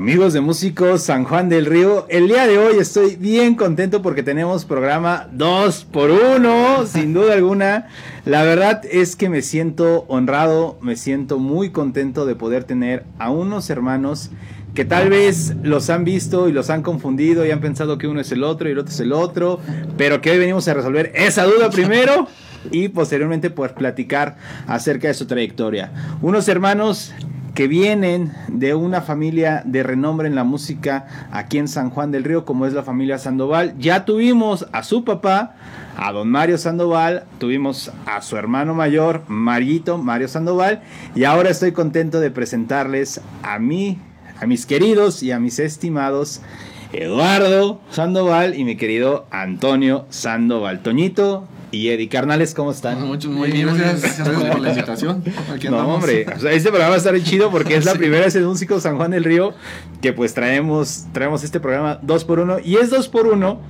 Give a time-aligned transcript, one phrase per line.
[0.00, 4.22] Amigos de Músicos San Juan del Río, el día de hoy estoy bien contento porque
[4.22, 7.88] tenemos programa 2 por 1 sin duda alguna.
[8.24, 13.28] La verdad es que me siento honrado, me siento muy contento de poder tener a
[13.30, 14.30] unos hermanos
[14.72, 18.22] que tal vez los han visto y los han confundido y han pensado que uno
[18.22, 19.60] es el otro y el otro es el otro,
[19.98, 22.26] pero que hoy venimos a resolver esa duda primero
[22.70, 25.92] y posteriormente poder platicar acerca de su trayectoria.
[26.22, 27.12] Unos hermanos
[27.60, 32.24] que vienen de una familia de renombre en la música aquí en San Juan del
[32.24, 33.74] Río, como es la familia Sandoval.
[33.78, 35.56] Ya tuvimos a su papá,
[35.94, 40.80] a don Mario Sandoval, tuvimos a su hermano mayor, Marito, Mario Sandoval,
[41.14, 43.98] y ahora estoy contento de presentarles a mí,
[44.40, 46.40] a mis queridos y a mis estimados
[46.94, 50.80] Eduardo Sandoval y mi querido Antonio Sandoval.
[50.80, 53.06] Toñito, y Eddie Carnales, ¿cómo están?
[53.06, 55.22] Mucho, muy bien, gracias, por la invitación.
[55.70, 58.34] no, hombre, o sea, este programa va a estar chido porque es la primera vez
[58.36, 59.54] en Músico San Juan del Río
[60.02, 63.60] que pues traemos, traemos este programa dos por uno y es dos por uno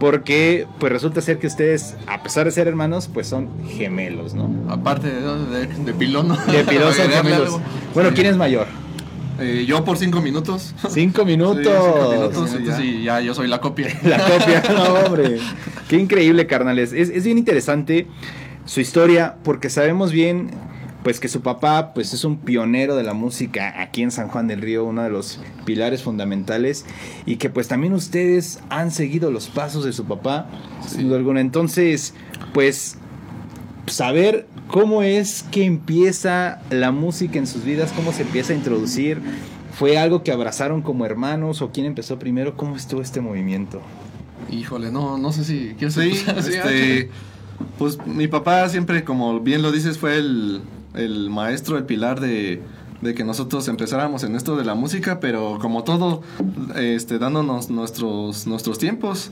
[0.00, 4.50] porque pues resulta ser que ustedes, a pesar de ser hermanos, pues son gemelos, ¿no?
[4.68, 6.36] Aparte de, de, pilón, ¿no?
[6.36, 7.58] De pilón son gemelos.
[7.94, 8.66] Bueno, ¿quién es mayor?
[9.40, 10.74] Eh, yo por cinco minutos.
[10.88, 11.66] Cinco minutos.
[11.66, 13.20] cinco minutos, y, ya.
[13.20, 13.88] yo soy la copia.
[14.02, 15.38] La copia, no, hombre.
[15.88, 16.92] Qué increíble, carnales.
[16.92, 18.06] Es, es, bien interesante
[18.64, 20.50] su historia porque sabemos bien
[21.02, 24.48] pues que su papá pues es un pionero de la música aquí en San Juan
[24.48, 26.86] del Río, uno de los pilares fundamentales
[27.26, 30.48] y que pues también ustedes han seguido los pasos de su papá,
[30.86, 31.42] sin duda alguna.
[31.42, 32.14] Entonces,
[32.54, 32.96] pues
[33.86, 39.20] saber cómo es que empieza la música en sus vidas, cómo se empieza a introducir.
[39.72, 42.56] ¿Fue algo que abrazaron como hermanos o quién empezó primero?
[42.56, 43.80] ¿Cómo estuvo este movimiento?
[44.50, 47.08] Híjole, no, no sé si quieres sí, este,
[47.78, 50.60] Pues mi papá siempre, como bien lo dices, fue el,
[50.94, 52.60] el maestro, el pilar de,
[53.00, 56.22] de que nosotros empezáramos en esto de la música, pero como todo,
[56.74, 59.30] este, dándonos nuestros, nuestros tiempos.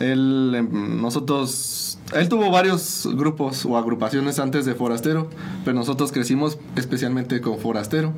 [0.00, 5.28] Él, em, nosotros, él tuvo varios grupos o agrupaciones antes de Forastero,
[5.64, 8.12] pero nosotros crecimos especialmente con Forastero.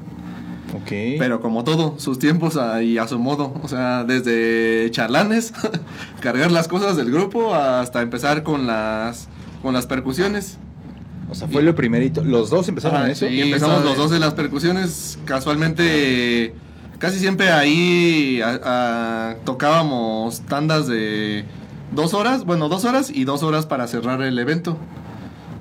[0.82, 1.18] Okay.
[1.18, 3.54] Pero como todo, sus tiempos y a su modo.
[3.62, 5.52] O sea, desde charlanes,
[6.20, 9.28] cargar las cosas del grupo, hasta empezar con las,
[9.62, 10.58] con las percusiones.
[11.30, 12.24] O sea, fue lo primerito.
[12.24, 13.26] ¿Los dos empezaron en eso?
[13.28, 15.18] Sí, empezamos los dos en las percusiones.
[15.24, 16.54] Casualmente,
[16.98, 18.40] casi siempre ahí
[19.44, 21.44] tocábamos tandas de
[21.94, 24.78] dos horas, bueno, dos horas y dos horas para cerrar el evento.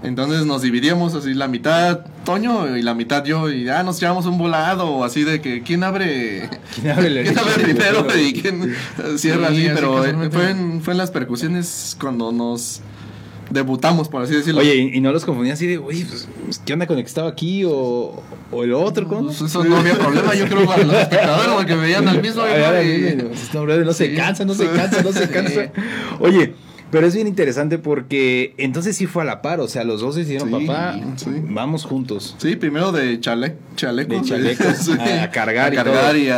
[0.03, 4.25] Entonces nos dividíamos así la mitad Toño y la mitad yo y ya nos llevamos
[4.25, 8.75] un volado o así de que quién abre quién abre, ¿quién abre primero y quién
[9.17, 12.81] cierra así, pero fue en, fue en las percusiones cuando nos
[13.49, 14.61] debutamos, por así decirlo.
[14.61, 16.27] Oye, ¿y, no los confundían así de, oye, pues,
[16.65, 18.21] ¿qué onda con el que estaba aquí o,
[18.51, 19.07] o el otro?
[19.07, 19.27] ¿cómo?
[19.27, 22.43] Pues eso no había problema, yo creo, para los espectadores, porque veían al mismo.
[23.85, 25.71] no se cansa, no se cansa, no se cansa.
[26.19, 26.53] Oye,
[26.93, 30.15] pero es bien interesante porque entonces sí fue a la par, o sea, los dos
[30.15, 30.95] decidieron, papá,
[31.49, 32.35] vamos juntos.
[32.37, 34.21] Sí, primero de chale, chalecos.
[34.21, 36.29] De chalecos a, cargar, a cargar y,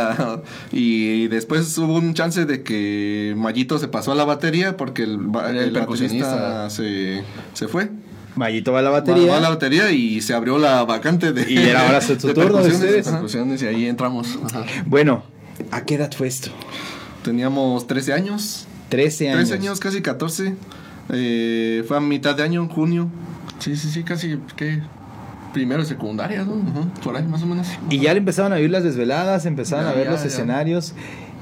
[0.72, 5.18] y, después hubo un chance de que Mayito se pasó a la batería porque el,
[5.54, 7.90] el, baterista se, se fue.
[8.34, 9.32] Mayito va a la batería.
[9.32, 11.52] Va a la batería y se abrió la vacante de.
[11.52, 13.62] Y era ahora su turno de ustedes.
[13.62, 14.38] y ahí entramos.
[14.86, 15.22] Bueno,
[15.70, 16.48] ¿a qué edad fue esto?
[17.22, 18.66] Teníamos 13 años.
[18.88, 19.48] 13 años.
[19.48, 20.54] 13 años, casi 14.
[21.10, 23.08] Eh, fue a mitad de año, en junio.
[23.58, 24.82] Sí, sí, sí, casi, ¿qué?
[25.52, 26.90] Primero y secundaria, ¿no?
[27.02, 27.68] Por ahí, más o menos.
[27.88, 30.94] Y ya le empezaron a vivir las desveladas, empezaron a ver los escenarios.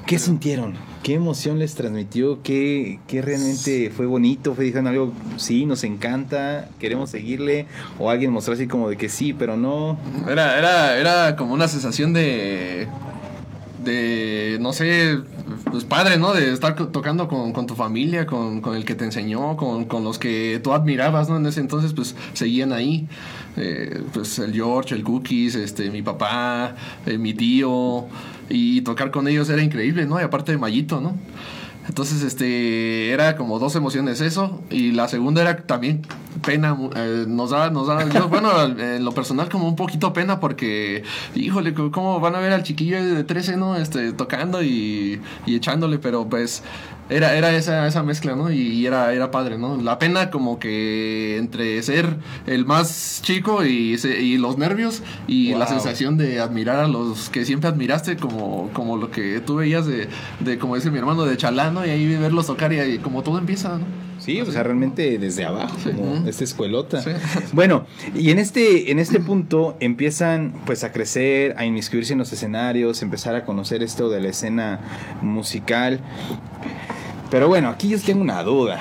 [0.07, 0.75] ¿Qué sintieron?
[1.03, 2.43] ¿Qué emoción les transmitió?
[2.43, 4.55] ¿Qué, ¿Qué, realmente fue bonito?
[4.55, 7.67] ¿Fue dijeron algo, sí, nos encanta, queremos seguirle?
[7.99, 9.99] ¿O alguien mostró así como de que sí, pero no?
[10.29, 12.87] Era, era, era como una sensación de
[13.85, 15.19] de, no sé,
[15.75, 16.33] pues padre, ¿no?
[16.33, 20.05] De estar tocando con, con tu familia, con, con, el que te enseñó, con, con,
[20.05, 21.37] los que tú admirabas, ¿no?
[21.37, 23.09] En ese entonces, pues seguían ahí.
[23.57, 26.77] Eh, pues el George, el Cookies, este, mi papá,
[27.07, 28.07] eh, mi tío,
[28.49, 30.21] y tocar con ellos era increíble, ¿no?
[30.21, 31.17] Y aparte de Mayito, ¿no?
[31.89, 34.63] Entonces, este, era como dos emociones eso.
[34.71, 36.03] Y la segunda era también
[36.43, 36.77] pena.
[36.97, 41.03] Eh, nos da, nos da, yo, bueno, en lo personal como un poquito pena porque,
[41.35, 43.77] híjole, ¿cómo van a ver al chiquillo de 13, no?
[43.77, 46.63] Este, tocando y, y echándole, pero pues
[47.11, 48.51] era, era esa, esa mezcla, ¿no?
[48.51, 49.77] Y, era, era padre, ¿no?
[49.77, 52.17] La pena como que entre ser
[52.47, 57.45] el más chico y, y los nervios y la sensación de admirar a los que
[57.45, 60.09] siempre admiraste, como, como lo que tú veías de,
[60.41, 63.79] de como dice mi hermano, de chalano y ahí verlos tocar y, como todo empieza,
[63.79, 64.04] ¿no?
[64.25, 67.03] Sí, o sea, realmente desde abajo, como esta escuelota.
[67.03, 67.11] Sí.
[67.53, 72.33] Bueno, y en este, en este punto empiezan pues a crecer, a inmiscuirse en los
[72.33, 74.81] escenarios, empezar a conocer esto de la escena
[75.21, 76.01] musical.
[77.31, 78.81] Pero bueno, aquí yo tengo una duda.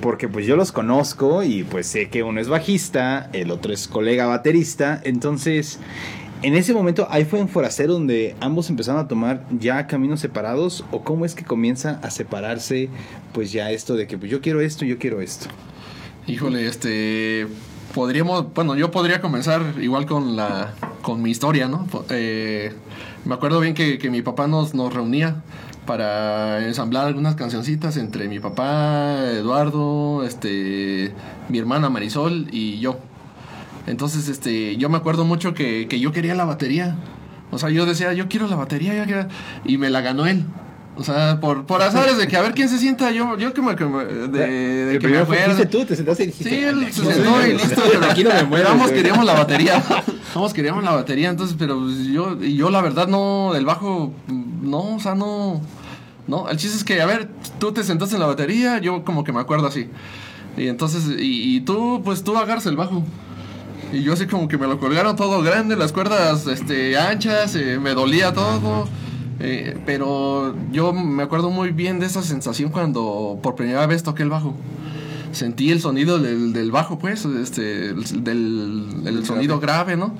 [0.00, 3.86] Porque pues yo los conozco y pues sé que uno es bajista, el otro es
[3.86, 5.00] colega baterista.
[5.04, 5.78] Entonces,
[6.42, 10.84] en ese momento, ahí fue en Forastero donde ambos empezaron a tomar ya caminos separados.
[10.90, 12.88] ¿O cómo es que comienza a separarse
[13.32, 15.48] pues ya esto de que pues yo quiero esto, yo quiero esto?
[16.26, 17.46] Híjole, este.
[17.94, 18.54] Podríamos.
[18.54, 20.72] Bueno, yo podría comenzar igual con la.
[21.02, 21.86] con mi historia, ¿no?
[22.08, 22.72] Eh,
[23.24, 25.42] me acuerdo bien que, que mi papá nos, nos reunía
[25.86, 31.12] para ensamblar algunas cancioncitas entre mi papá, Eduardo, este.
[31.48, 32.98] mi hermana Marisol y yo.
[33.90, 36.96] Entonces, este, yo me acuerdo mucho que, que yo quería la batería.
[37.50, 39.26] O sea, yo decía, yo quiero la batería, yo quiero-
[39.64, 40.44] y me la ganó él.
[40.96, 43.62] O sea, por, por azares de que a ver quién se sienta, yo, yo que
[43.62, 46.50] me, que me- de, de El que me fue- fuiste tú, te sentaste y dijiste.
[46.50, 47.52] Sí, él "Aquí se sentó y muero".
[47.58, 47.82] listo.
[47.90, 48.76] Pero aquí no me muero.
[48.76, 48.92] Güey.
[48.94, 49.82] queríamos la batería.
[50.34, 54.12] Ambos queríamos la batería, entonces, pero pues, yo, y yo la verdad no, del bajo,
[54.28, 55.60] no, o sea, no.
[56.28, 57.28] No, el chiste es que, a ver,
[57.58, 59.88] tú te sentaste en la batería, yo como que me acuerdo así.
[60.56, 63.02] Y entonces, y, y tú, pues tú agarras el bajo.
[63.92, 67.78] Y yo así como que me lo colgaron todo grande, las cuerdas este, anchas, eh,
[67.80, 68.88] me dolía todo.
[69.40, 74.22] eh, pero yo me acuerdo muy bien de esa sensación cuando por primera vez toqué
[74.22, 74.54] el bajo.
[75.32, 80.14] Sentí el sonido del, del bajo, pues, este, el- del el sonido grave, ¿no?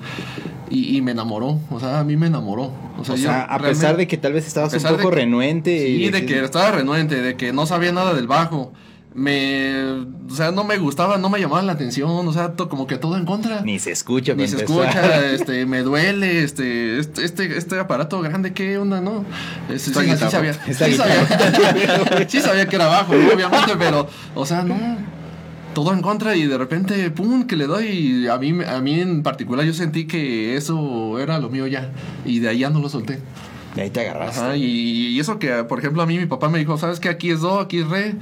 [0.70, 2.72] Y, y me enamoró, o sea, a mí me enamoró.
[2.96, 5.16] O sea, O yo sea, a pesar de que tal vez estabas un poco que-
[5.16, 5.78] renuente.
[5.84, 8.72] Sí, y de que estaba renuente, de que no sabía nada del bajo.
[9.12, 9.82] Me,
[10.30, 12.96] o sea, no me gustaba, no me llamaba la atención, o sea, to- como que
[12.96, 13.60] todo en contra.
[13.62, 14.34] Ni se escucha.
[14.34, 14.84] Ni se empezar.
[14.86, 19.24] escucha, este, me duele, este, este, este, este aparato grande, ¿qué onda, no?
[19.68, 24.62] Este, sí, sí sabía, sí sabía, sí sabía que era bajo, obviamente, pero, o sea,
[24.62, 24.76] no,
[25.74, 29.00] todo en contra y de repente, pum, que le doy y a mí, a mí
[29.00, 31.90] en particular yo sentí que eso era lo mío ya
[32.24, 33.18] y de ahí ya no lo solté.
[33.76, 34.40] Y ahí te agarraste.
[34.40, 34.64] Ajá, y,
[35.08, 37.08] y eso que, por ejemplo, a mí mi papá me dijo, ¿sabes qué?
[37.08, 38.14] Aquí es do, aquí es re,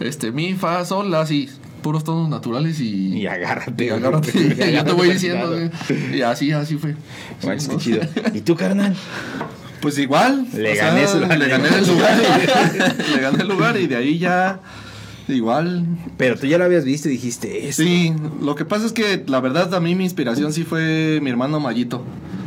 [0.00, 1.48] este, mi, fa, sol, así,
[1.82, 3.18] puros tonos naturales y...
[3.18, 3.86] Y agárrate.
[3.86, 5.54] y agárrate, yo te voy diciendo,
[6.12, 6.94] y así, así fue.
[7.44, 8.00] Manches, Sí, chido.
[8.34, 8.94] ¿Y tú, carnal?
[9.80, 10.46] Pues igual.
[10.54, 12.18] Le gané sea, le gané el lugar.
[12.18, 14.58] y- le gané el lugar y de ahí ya.
[15.28, 15.84] Igual.
[16.16, 17.82] Pero tú ya lo habías visto y dijiste eso.
[17.82, 21.28] Sí, lo que pasa es que la verdad a mí mi inspiración sí fue mi
[21.30, 22.02] hermano Mayito.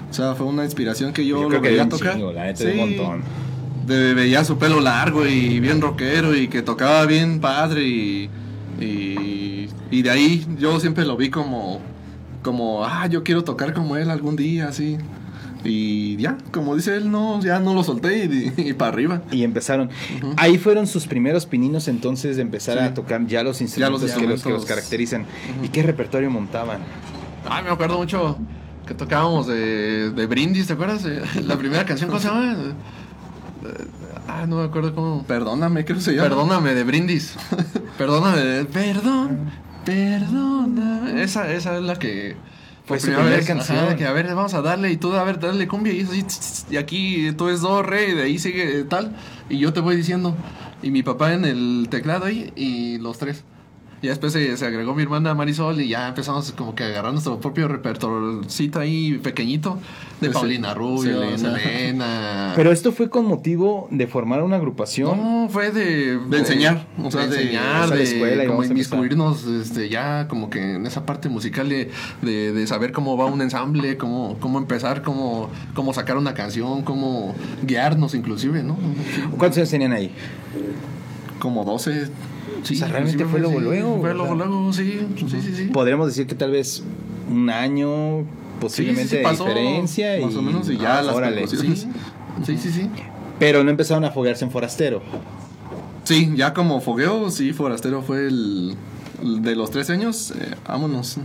[0.09, 2.13] O sea, fue una inspiración que yo, Yo lo creo que veía de un tocar.
[2.15, 2.95] chingo, la neta, de un Sí.
[2.97, 3.21] montón.
[3.89, 8.29] De- veía su pelo largo y bien rockero y que tocaba bien padre y,
[8.79, 11.81] y, y de ahí yo siempre lo vi como,
[12.43, 14.97] como, ah, yo quiero tocar como él algún día, así.
[15.63, 19.21] Y ya, como dice él, no, ya no lo solté y, para arriba.
[19.29, 19.89] Y empezaron.
[20.37, 22.83] Ahí fueron sus primeros pininos entonces de empezar Sí.
[22.85, 25.25] a tocar ya los instrumentos, los que, los, que los caracterizan.
[25.61, 26.79] ¿Y qué repertorio montaban?
[27.49, 28.37] Ay, me acuerdo mucho
[28.87, 31.03] que tocábamos de, de Brindis, ¿te acuerdas?
[31.05, 32.55] Eh, La primera canción, ¿cómo se llama?
[34.27, 35.23] Ah, no me acuerdo cómo.
[35.23, 36.29] Perdóname, creo que se llama.
[36.29, 37.35] Perdóname de Brindis.
[37.97, 38.65] Perdóname de.
[38.65, 39.51] Perdón.
[39.85, 41.23] Perdóname.
[41.23, 42.35] Esa, esa es la que.
[42.85, 43.77] Fue su primera primer vez, canción.
[43.77, 46.11] ajá, que a ver, vamos a darle y tú, a ver, dale cumbia y eso
[46.71, 49.15] y aquí tú es do, re, y de ahí sigue tal,
[49.47, 50.35] y yo te voy diciendo,
[50.81, 53.43] y mi papá en el teclado ahí, y los tres.
[54.01, 57.11] Y después se, se agregó mi hermana Marisol y ya empezamos como que a agarrar
[57.11, 59.77] nuestro propio repertorcito ahí pequeñito
[60.21, 61.59] de Paulina Rubio, Selena.
[61.59, 62.53] Selena.
[62.55, 65.17] Pero esto fue con motivo de formar una agrupación.
[65.17, 66.17] No, fue de...
[66.17, 70.49] De enseñar, o sea, de de- enseñar, la de escuela como inmiscuirnos este, ya como
[70.49, 71.91] que en esa parte musical de,
[72.21, 76.83] de, de saber cómo va un ensamble, cómo, cómo empezar, cómo, cómo sacar una canción,
[76.83, 78.77] cómo guiarnos inclusive, ¿no?
[79.37, 80.11] ¿Cuántos años tenían ahí?
[81.39, 82.09] Como 12.
[82.63, 85.63] Sí, O sea, realmente fue luego, sí, luego, Fue luego, luego, sí, sí, sí, sí.
[85.71, 86.83] Podríamos decir que tal vez
[87.31, 88.25] un año
[88.59, 90.17] posiblemente de pasó, diferencia.
[90.21, 91.47] más y, o menos, y ya Ah, las órale.
[91.47, 91.57] Sí,
[92.57, 92.89] sí, sí.
[93.39, 95.01] Pero no empezaron a foguearse en forastero.
[96.03, 98.75] Sí, ya como fogueo, sí, Forastero fue el,
[99.21, 100.31] el de los 13 años.
[100.31, 101.17] eh, vámonos.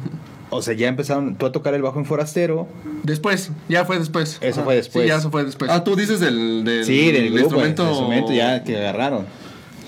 [0.51, 2.69] O sea, ya empezaron tú a tocar el bajo en forastero.
[3.03, 4.39] Después, ya fue después.
[4.41, 5.03] Eso fue después.
[5.05, 5.71] Sí, ya eso fue después.
[5.71, 7.83] Ah, tú dices del, del, sí, del grupo, instrumento.
[7.85, 9.25] el instrumento ya que agarraron.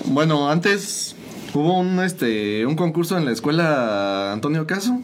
[0.07, 1.15] Bueno, antes
[1.59, 5.01] hubo un este un concurso en la escuela Antonio Caso.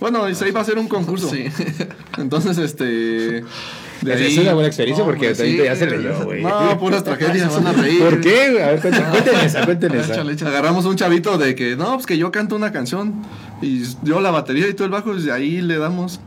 [0.00, 1.28] Bueno, y se iba a hacer un concurso.
[1.30, 1.44] Sí.
[2.18, 2.84] Entonces, este.
[2.84, 3.42] De
[4.12, 5.64] Esa ahí- es una buena experiencia No, porque también sí.
[5.64, 6.42] ya se leyó, güey.
[6.42, 7.50] No, puras tragedias.
[7.52, 8.00] Se van a reír.
[8.00, 8.62] ¿Por qué?
[8.62, 10.12] A ver, cuenten, cuenten esa, cuenten esa.
[10.12, 10.50] Échale, échale.
[10.50, 13.14] Agarramos un chavito de que, no, pues que yo canto una canción.
[13.62, 16.20] Y yo la batería y tú el bajo, y ahí le damos.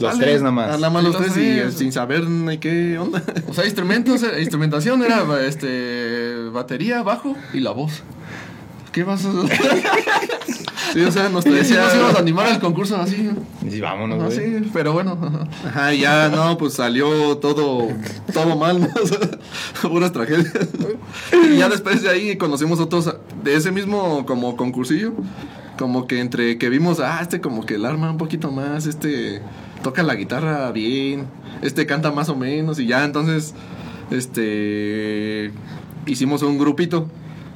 [0.00, 0.24] Los Dale.
[0.24, 0.66] tres nada más.
[0.80, 1.74] Nada más los los tres y tres.
[1.74, 3.22] sin saber ni qué onda.
[3.46, 8.02] O sea, instrumentos, eh, instrumentación era este batería, bajo y la voz.
[8.92, 9.30] ¿Qué vas a
[10.92, 11.84] Sí, o sea, nos decía...
[11.84, 13.30] nos íbamos a animar al concurso así.
[13.62, 14.36] Y vámonos, Ah, güey.
[14.60, 15.18] sí, pero bueno.
[15.66, 17.88] Ajá, ya no, pues salió todo,
[18.32, 18.88] todo mal, ¿no?
[19.88, 20.52] Puras tragedias.
[21.50, 25.14] Y ya después de ahí conocimos otros de ese mismo como concursillo.
[25.78, 29.40] Como que entre que vimos, ah, este como que el arma un poquito más, este
[29.82, 31.26] toca la guitarra bien,
[31.62, 33.54] este canta más o menos, y ya entonces,
[34.10, 35.50] este,
[36.06, 37.08] hicimos un grupito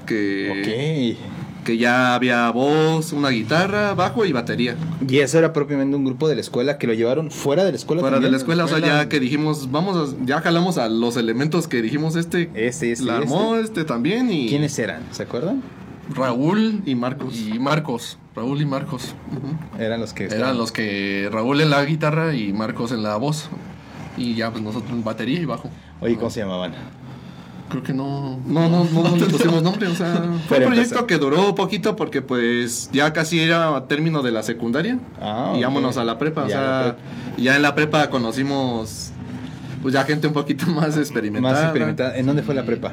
[0.07, 1.65] que, Ok.
[1.67, 4.77] que ya había voz, una guitarra, bajo y batería.
[5.09, 7.77] Y eso era propiamente un grupo de la escuela que lo llevaron fuera de la
[7.77, 8.01] escuela.
[8.03, 11.17] Fuera de la escuela, o sea, ya que dijimos, vamos, a- ya jalamos a los
[11.17, 12.51] elementos que dijimos este.
[12.55, 14.49] Este, este, la armó este también y.
[14.49, 15.03] ¿Quiénes eran?
[15.11, 15.61] ¿Se acuerdan?
[16.15, 17.37] Raúl Y Marcos.
[17.37, 18.17] y Marcos.
[18.37, 19.15] Raúl y Marcos.
[19.79, 23.17] Eran los que Eran estaban- los que Raúl en la guitarra y Marcos en la
[23.17, 23.49] voz.
[24.17, 25.69] Y ya, pues nosotros en batería y bajo.
[26.01, 26.73] Oye, ¿cómo se llamaban?
[27.69, 28.39] Creo que no.
[28.47, 30.15] No, no, no, no le pusimos nombre, o sea,
[30.47, 34.43] fue Pero un proyecto que duró poquito porque pues ya casi era término de la
[34.45, 36.97] secundaria Ah, y vámonos a la prepa, o Ya, sea,
[37.37, 39.11] ya en la prepa conocimos
[39.83, 41.55] pues ya gente un poquito más experimentada.
[41.55, 42.17] Más experimentada.
[42.17, 42.93] ¿En dónde fue la prepa?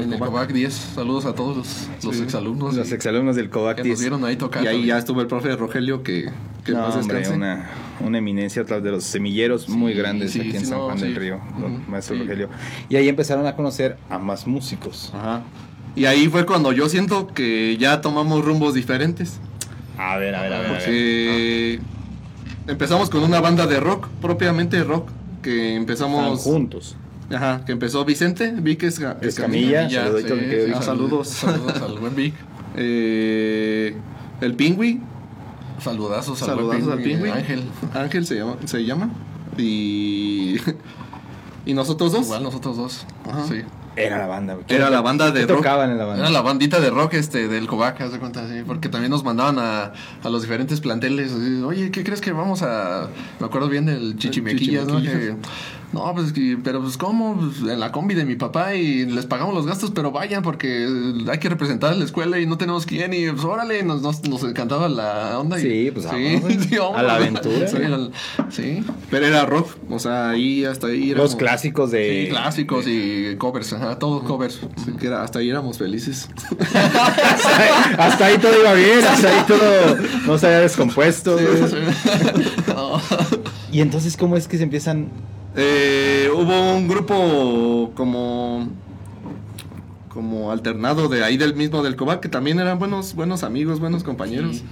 [0.00, 0.30] En En el Cobac.
[0.32, 0.72] Cobac 10.
[0.72, 2.22] Saludos a todos los, los Sí.
[2.22, 2.74] exalumnos.
[2.74, 3.92] Los exalumnos del Covac que 10.
[3.94, 4.62] nos vieron ahí tocar.
[4.64, 6.30] Y ahí ya estuvo el profe Rogelio que,
[6.64, 7.68] que No, más hombre, una,
[8.00, 10.98] una eminencia otra de los semilleros muy Sí, grandes sí, aquí en San no, Juan
[10.98, 12.16] del Río, don Ujú, maestro.
[12.18, 12.48] Rogelio.
[12.88, 15.12] Y ahí empezaron a conocer a más músicos.
[15.14, 15.42] Ajá.
[15.96, 19.40] Y ahí fue cuando yo siento que ya tomamos rumbos diferentes.
[19.96, 20.68] A ver, a ver, a ver.
[20.70, 21.80] Porque
[22.68, 25.08] empezamos con una banda de rock, propiamente rock,
[25.42, 26.40] que empezamos...
[26.42, 26.94] juntos.
[27.30, 29.86] Ajá, que empezó Vicente, Vic Esca- Escamilla.
[29.86, 30.74] Vic.
[30.74, 31.28] Ah, saludos.
[31.28, 32.34] Saludos al buen Vic.
[32.76, 33.94] eh,
[34.40, 35.00] el Pingüi,
[35.80, 37.30] Saludazos al saludazos buen al Pingüi, Pingüi.
[37.30, 37.62] Ángel.
[37.94, 39.10] Ángel se llama, se llama.
[39.56, 40.56] Y...
[41.66, 42.22] y nosotros dos.
[42.26, 43.06] Igual nosotros dos.
[43.28, 43.44] Ajá.
[43.46, 43.62] Sí.
[43.96, 44.54] Era la banda.
[44.54, 44.64] güey.
[44.68, 45.56] Era la banda de ¿Qué rock.
[45.58, 46.22] tocaban en la banda?
[46.22, 49.24] Era la bandita de rock este del Cobac, haz de cuenta, sí, porque también nos
[49.24, 49.92] mandaban a,
[50.22, 51.32] a los diferentes planteles.
[51.32, 53.08] así, Oye, ¿qué crees que vamos a.?
[53.40, 55.02] Me acuerdo bien del Chichimequillas, ¿no?
[55.02, 55.34] Que,
[55.92, 57.36] no, pues, que- pero pues, ¿cómo?
[57.38, 60.86] Pues, en la combi de mi papá y les pagamos los gastos, pero vayan porque
[61.30, 63.12] hay que representar a la escuela y no tenemos quién.
[63.14, 65.58] Y pues, órale, nos, nos, nos encantaba la onda.
[65.58, 66.76] y- Sí, pues, sí.
[66.94, 67.66] A la aventura.
[67.68, 68.12] Sí, al-
[68.50, 68.84] sí.
[69.10, 72.24] Pero era rock, o sea, ahí hasta ahí éramos, Los clásicos de.
[72.24, 74.60] Sí, clásicos y covers, ajá, todos covers.
[74.84, 76.28] sí, que era- hasta ahí éramos felices.
[77.98, 81.36] hasta ahí todo iba bien, hasta ahí todo no se había descompuesto.
[82.68, 83.00] No.
[83.78, 85.06] Y entonces, ¿cómo es que se empiezan?
[85.54, 88.68] Eh, hubo un grupo como
[90.08, 94.02] como alternado de ahí del mismo del Cobac que también eran buenos buenos amigos, buenos
[94.02, 94.64] compañeros.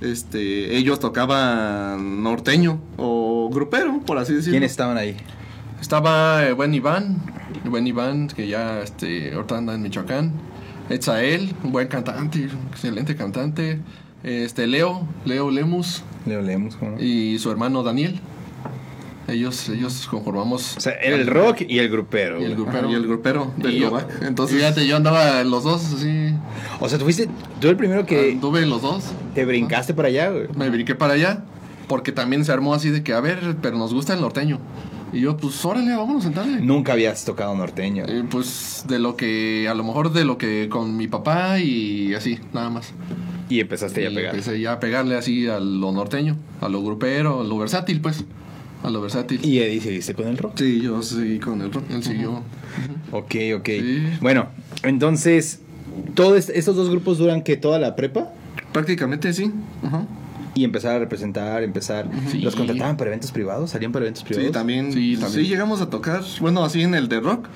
[0.00, 4.54] Este, ellos tocaban norteño o grupero, por así decirlo.
[4.54, 5.16] ¿Quiénes estaban ahí?
[5.80, 7.22] Estaba eh, buen Iván,
[7.66, 10.32] buen Iván, que ya este, ahorita anda en Michoacán.
[10.90, 13.78] Etzael, un buen cantante, excelente cantante.
[14.24, 18.20] Este, Leo, Leo Lemus Leo Lemus, ¿cómo y su hermano Daniel.
[19.32, 20.76] Ellos, ellos conformamos.
[20.76, 22.40] O sea, era el rock y el grupero.
[22.40, 22.52] Y el.
[22.66, 24.00] Ajá, y el grupero del Y yo-.
[24.22, 26.34] Entonces, Fíjate, yo andaba en los dos, así.
[26.80, 27.28] O sea, tú fuiste,
[27.60, 29.04] tú el primero que en los dos.
[29.34, 30.48] te brincaste para allá, güey.
[30.56, 31.44] Me brinqué para allá.
[31.88, 34.60] Porque también se armó así de que, a ver, pero nos gusta el norteño.
[35.12, 36.60] Y yo, pues órale, vámonos a sentarle.
[36.60, 38.04] Nunca habías tocado norteño.
[38.08, 42.14] Eh, pues de lo que, a lo mejor de lo que con mi papá y
[42.14, 42.94] así, nada más.
[43.50, 44.34] Y empezaste ya a pegar.
[44.34, 48.24] Empecé ya a pegarle así a lo norteño, a lo grupero, a lo versátil, pues.
[48.82, 49.44] A lo versátil.
[49.44, 50.54] Y Eddie seguiste con el rock.
[50.58, 51.84] sí, yo seguí con el rock.
[51.90, 52.42] Él siguió.
[53.12, 53.66] Ok, ok.
[53.66, 54.02] Sí.
[54.20, 54.48] Bueno,
[54.82, 55.60] entonces,
[56.14, 58.32] ¿todos estos dos grupos duran que toda la prepa?
[58.72, 59.52] Prácticamente sí.
[59.84, 60.06] Ajá.
[60.54, 62.10] Y empezar a representar, empezar.
[62.30, 62.40] Sí.
[62.40, 63.70] ¿Los contrataban para eventos privados?
[63.70, 64.48] ¿Salían para eventos privados?
[64.48, 65.46] Sí, también, Sí, sí, también.
[65.46, 67.46] llegamos a tocar, bueno, así en el de rock,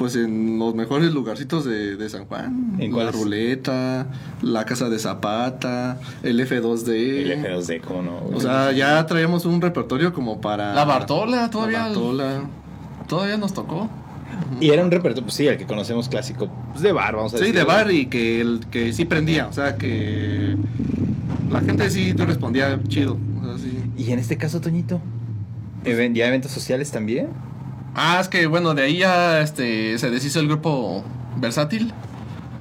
[0.00, 2.76] pues en los mejores lugarcitos de, de San Juan.
[2.78, 4.06] ¿En La ruleta,
[4.40, 6.88] la casa de Zapata, el F2D.
[6.88, 8.22] El F2D, ¿cómo no?
[8.34, 10.72] O sea, ya traíamos un repertorio como para...
[10.72, 11.80] La Bartola, todavía.
[11.80, 12.40] La Bartola.
[13.08, 13.90] Todavía nos tocó.
[14.58, 17.36] Y era un repertorio, pues sí, el que conocemos clásico, pues de bar, vamos a
[17.36, 17.56] Sí, decir.
[17.58, 20.56] de bar y que, el, que sí prendía, o sea, que
[21.50, 23.18] la gente sí te respondía chido.
[23.42, 23.78] O sea, sí.
[23.98, 24.98] Y en este caso, Toñito,
[25.84, 27.28] ¿even- ¿ya eventos sociales también?
[27.94, 31.04] Ah, es que bueno, de ahí ya este, se deshizo el grupo
[31.36, 31.92] versátil.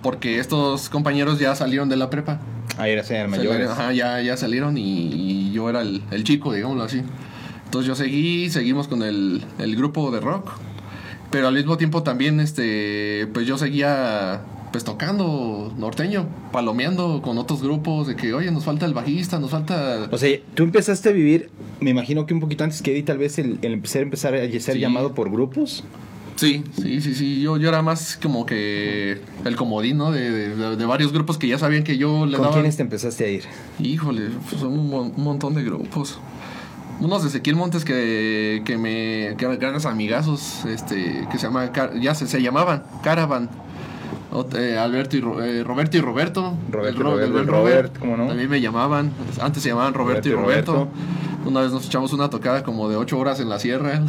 [0.02, 2.40] Porque estos compañeros ya salieron de la prepa.
[2.78, 3.70] Ahí era ser mayores.
[3.70, 7.02] Ajá, ya, ya salieron y, y yo era el, el chico, digámoslo así.
[7.66, 10.52] Entonces yo seguí, seguimos con el, el grupo de rock.
[11.32, 14.42] Pero al mismo tiempo también, este, pues yo seguía
[14.72, 19.52] pues tocando norteño, palomeando con otros grupos de que, oye, nos falta el bajista, nos
[19.52, 20.08] falta...
[20.12, 21.50] O sea, tú empezaste a vivir,
[21.80, 24.40] me imagino que un poquito antes que Eddie, tal vez el, el empezar, empezar a
[24.60, 24.80] ser Sí.
[24.80, 25.84] llamado por grupos.
[26.36, 26.64] Sí.
[26.82, 27.42] Sí, sí, sí.
[27.42, 30.12] Yo, yo era más como que el comodín, ¿no?
[30.12, 32.54] De, de- de varios grupos que ya sabían que yo le ¿Con daba.
[32.54, 33.44] quiénes te empezaste a ir?
[33.80, 36.18] Híjole, pues, son un, un montón de grupos.
[37.02, 39.36] Unos de Ezequiel Montes que, que me.
[39.38, 41.70] que eran grandes amigazos, este, que se llaman.
[41.70, 43.50] Car- ya se, se llamaban Caravan.
[44.56, 46.56] Eh, Alberto y eh, Roberto y Roberto.
[46.70, 47.50] Roberto El Robert.
[47.50, 48.28] Robert, ¿cómo no?
[48.28, 49.12] También me llamaban.
[49.42, 50.88] Antes se llamaban Roberto, y Roberto.
[51.46, 54.04] Una vez nos echamos una tocada como de ocho horas en la sierra.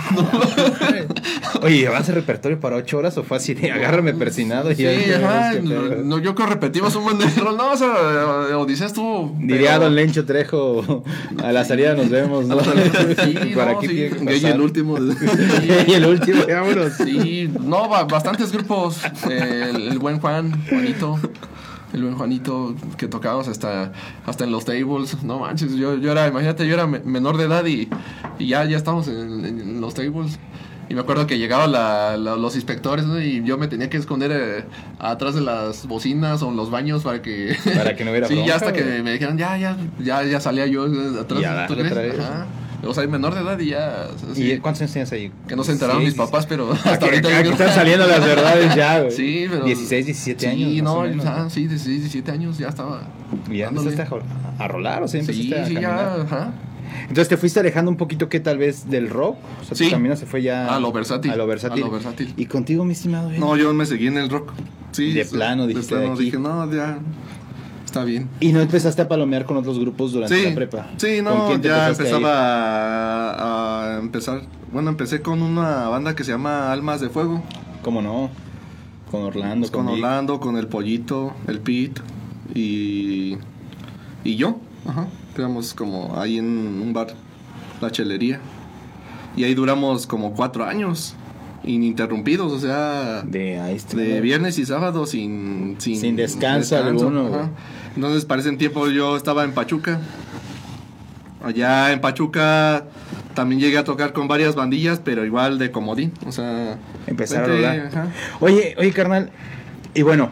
[1.62, 4.70] Oye, ¿llevas el repertorio para ocho horas o fue así de agárrame persinado?
[4.72, 7.56] y Sí, ajá, no, yo creo que repetimos un buen de rol.
[7.56, 9.34] No, o sea, Odisea estuvo.
[9.38, 11.04] Diría pero- Don Lencho Trejo,
[11.42, 12.58] a la salida nos vemos, ¿no?
[12.60, 14.08] Sí, Para no, aquí sí.
[14.24, 14.50] pasar.
[14.52, 14.98] el último.
[15.86, 16.92] y el último, vámonos.
[16.94, 18.98] Sí, no, ba- bastantes grupos.
[19.30, 21.18] Eh, el, el buen Juan, Juanito.
[21.92, 23.92] El buen Juanito que tocábamos hasta,
[24.26, 25.22] hasta en los tables.
[25.24, 27.88] No manches, yo, yo era, imagínate, yo era me- menor de edad y,
[28.38, 30.38] y ya, ya estábamos en, en los tables.
[30.88, 33.20] Y me acuerdo que llegaban la- la- los inspectores ¿no?
[33.20, 34.64] y yo me tenía que esconder eh,
[34.98, 37.56] atrás de las bocinas o en los baños para que...
[37.76, 40.40] Para que no hubiera Sí, bronca, ya hasta que me dijeran, ya, ya, ya, ya
[40.40, 41.40] salía yo eh, atrás.
[41.40, 42.16] Y a ¿tú crees?
[42.84, 44.08] O sea, menor de edad y ya...
[44.36, 45.30] ¿Y cuántos años tienes ahí?
[45.46, 46.46] que no se enteraron Sí, mis sí, papás, sí.
[46.50, 47.38] pero hasta ahorita...
[47.38, 49.12] aquí están saliendo las verdades ya, güey.
[49.12, 49.64] Sí, pero...
[49.64, 50.82] 16, 17 sí, años.
[50.84, 53.02] más no, ah, sí, 16, 17 años ya estaba.
[53.50, 53.90] ¿Y ya dándole.
[53.90, 54.16] empezaste
[54.58, 56.16] a, rolar o sea, empezaste Sí, a sí, caminar?
[56.18, 56.52] ya, ajá.
[57.02, 59.36] Entonces te fuiste alejando un poquito que tal vez del rock.
[59.60, 59.84] O sea, Sí.
[59.84, 61.30] tu camino se fue ya A lo versátil.
[61.30, 61.82] A lo versátil.
[61.82, 62.34] A lo versátil.
[62.36, 63.30] Y contigo, mi estimado.
[63.30, 64.52] No, yo me seguí en el rock.
[64.92, 66.24] Sí, De sí, plano, dijiste, de aquí.
[66.24, 66.98] dije, no, ya.
[67.90, 68.28] Está bien.
[68.38, 70.86] Y no empezaste a palomear con otros grupos durante Sí, la prepa.
[70.96, 72.30] sí, ¿Con no, quién te ya empezaba
[73.34, 74.42] a, a empezar.
[74.72, 77.42] Bueno, empecé con una banda que se llama Almas de Fuego.
[77.82, 78.30] ¿Cómo no?
[79.10, 79.88] Con Orlando, Pues con.
[79.88, 82.00] Orlando, con el Pollito, el Pete
[82.54, 83.38] y,
[84.22, 84.60] y yo.
[84.86, 85.08] Ajá.
[85.34, 87.08] Éramos como ahí en un bar,
[87.80, 88.38] la chelería.
[89.36, 91.16] Y ahí duramos como cuatro años,
[91.64, 93.96] ininterrumpidos, o sea, De está.
[93.96, 97.50] de viernes y sábado sin, sin, Sin descanso alguno.
[97.94, 100.00] Entonces, para ese tiempo yo estaba en Pachuca.
[101.42, 102.84] Allá en Pachuca
[103.34, 106.12] también llegué a tocar con varias bandillas, pero igual de comodín.
[106.26, 107.86] O sea, Empezar a vente, rolar.
[107.86, 108.08] ajá.
[108.40, 109.30] Oye, oye, carnal.
[109.94, 110.30] Y bueno,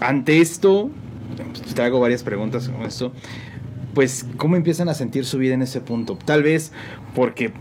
[0.00, 0.90] ante esto,
[1.36, 3.12] pues, te hago varias preguntas con esto.
[3.94, 6.18] Pues, ¿cómo empiezan a sentir su vida en ese punto?
[6.24, 6.72] Tal vez
[7.14, 7.52] porque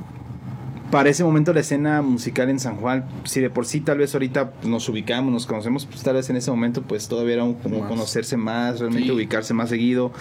[0.91, 4.13] para ese momento la escena musical en San Juan, si de por sí tal vez
[4.13, 7.53] ahorita nos ubicamos, nos conocemos, pues tal vez en ese momento pues todavía era un,
[7.55, 7.89] como Más.
[7.89, 9.11] conocerse más, realmente Sí.
[9.15, 10.11] ubicarse más seguido.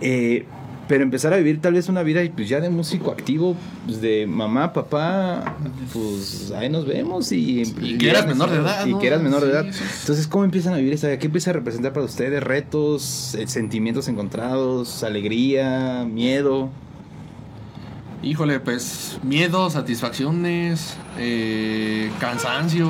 [0.00, 0.44] Eh,
[0.88, 3.54] pero empezar a vivir tal vez una vida pues ya de músico activo,
[3.86, 5.56] pues, de mamá, papá,
[5.92, 7.62] pues ahí nos vemos y...
[7.80, 8.98] Y que eras menor de edad, Y ¿no?
[8.98, 9.66] que eras menor de edad.
[9.70, 9.84] sí.
[10.00, 11.20] Entonces, ¿cómo empiezan a vivir esa vida?
[11.20, 12.42] ¿Qué empieza a representar para ustedes?
[12.42, 16.70] ¿Retos, eh, sentimientos encontrados, alegría, miedo?
[18.22, 22.88] Híjole, pues miedo, satisfacciones, eh, cansancio,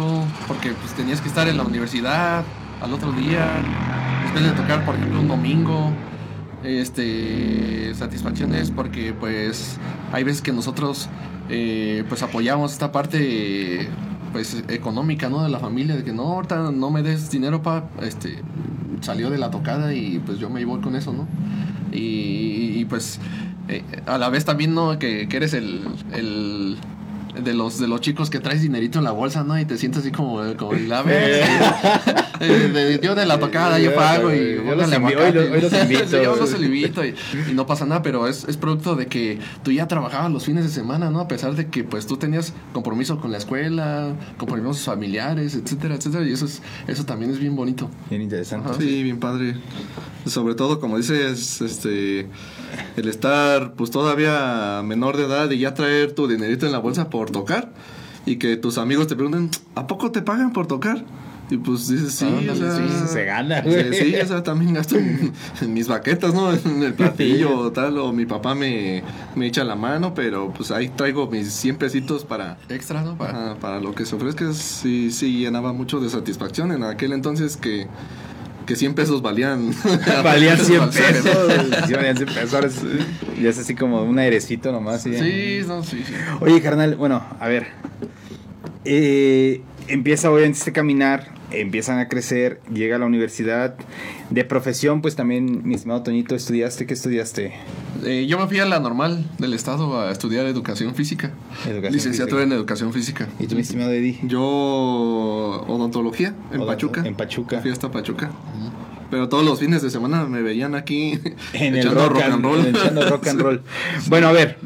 [0.49, 2.45] porque pues tenías que estar en la universidad
[2.81, 3.47] al otro día,
[4.23, 5.93] después de tocar, por ejemplo, un domingo.
[6.63, 9.79] Este, satisfacciones porque pues
[10.13, 11.09] hay veces que nosotros
[11.49, 13.89] eh, pues apoyamos esta parte
[14.33, 15.43] pues económica, ¿no?
[15.43, 18.43] De la familia, de que no, ahorita no me des dinero para, este,
[19.01, 21.27] salió de la tocada y pues yo me voy con eso, ¿no?
[21.93, 23.19] Y, pues
[23.69, 24.99] eh, a la vez también, ¿no?
[24.99, 26.79] Que, que eres el, el
[27.43, 29.59] de los de los chicos que traes dinerito en la bolsa, ¿no?
[29.59, 31.43] Y te sientes así como, como el ave.
[32.41, 35.27] eh, de- yo de la tocada, yo pago y Yo póngale los envi- aguacate.
[35.27, 36.07] hoy los- hoy los invito.
[36.07, 37.15] Sí, yo los invito y,
[37.51, 40.65] y no pasa nada, pero es, es producto de que tú ya trabajabas los fines
[40.65, 41.21] de semana, ¿no?
[41.21, 46.25] A pesar de que pues tú tenías compromiso con la escuela, compromisos familiares, etcétera, etcétera.
[46.27, 47.91] Y eso es, eso también es bien bonito.
[48.09, 48.71] Bien interesante.
[48.71, 48.79] Ajá.
[48.81, 49.55] Sí, bien padre.
[50.27, 52.27] Sobre todo, como dices, este,
[52.97, 57.09] el estar pues todavía menor de edad y ya traer tu dinerito en la bolsa
[57.11, 57.73] por tocar
[58.25, 61.05] y que tus amigos te pregunten, ¿a poco te pagan por tocar?
[61.51, 63.95] Y pues dices, sí, Ándale, o sea, sí, se gana, Sí, güey.
[63.95, 66.53] Sí, o sea, también gasto en, en mis baquetas, ¿no?
[66.53, 69.03] En el platillo o tal, o mi papá me,
[69.35, 73.17] me echa la mano, pero pues ahí traigo mis 100 pesitos para, Extra, ¿no?
[73.17, 77.57] Para, para lo que se ofrezca, sí, sí llenaba mucho de satisfacción en aquel entonces
[77.57, 77.89] que,
[78.71, 79.75] que 100 pesos valían.
[80.23, 81.53] Valían 100 Valían pesos.
[81.89, 82.55] Sí, valían 100 pesos.
[82.55, 82.77] Ahora es,
[83.43, 85.03] ya es así como un airecito nomás.
[85.03, 85.13] ¿sí?
[85.13, 86.13] Sí, no, sí, sí.
[86.39, 87.67] Oye, carnal, bueno, a ver.
[88.85, 93.75] Eh, empieza obviamente este caminar, empiezan a crecer, llega a la universidad.
[94.31, 96.87] De profesión, pues también, mi estimado Toñito, ¿estudiaste?
[96.87, 97.53] ¿Qué estudiaste?
[98.05, 101.33] Eh, yo me fui a la normal del estado a estudiar educación física.
[101.67, 102.55] Educación Licenciatura física.
[102.55, 103.29] en educación física.
[103.39, 104.19] ¿Y tú, mi estimado Eddie?
[104.23, 104.41] Yo,
[105.69, 107.03] odontología, en Odonto- Pachuca.
[107.07, 107.61] en Pachuca.
[107.61, 108.31] Fui hasta Pachuca.
[109.11, 111.19] Pero todos los fines de semana me veían aquí
[111.53, 112.67] En el echando rock, and roll.
[112.67, 113.61] Echando rock and roll.
[114.09, 114.57] Bueno, a ver.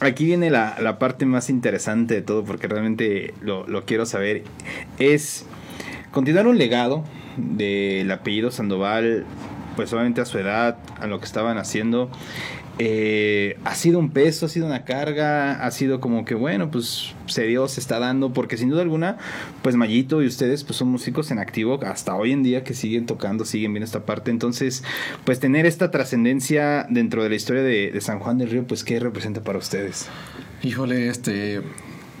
[0.00, 4.44] aquí viene la, la parte más interesante de todo, porque realmente lo, lo quiero saber.
[4.98, 5.46] Es
[6.16, 7.04] continuar un legado
[7.36, 9.26] del apellido Sandoval,
[9.76, 12.10] pues obviamente a su edad, a lo que estaban haciendo.
[12.78, 17.14] Eh, ha sido un peso, ha sido una carga, ha sido como que bueno, pues
[17.26, 19.18] se dio, se está dando, porque sin duda alguna,
[19.60, 23.04] pues Mayito y ustedes pues son músicos en activo hasta hoy en día que siguen
[23.04, 24.84] tocando, siguen viendo esta parte, entonces
[25.24, 28.84] pues tener esta trascendencia dentro de la historia de, de San Juan del Río, pues
[28.84, 30.08] ¿qué representa para ustedes?
[30.62, 31.60] Híjole, este,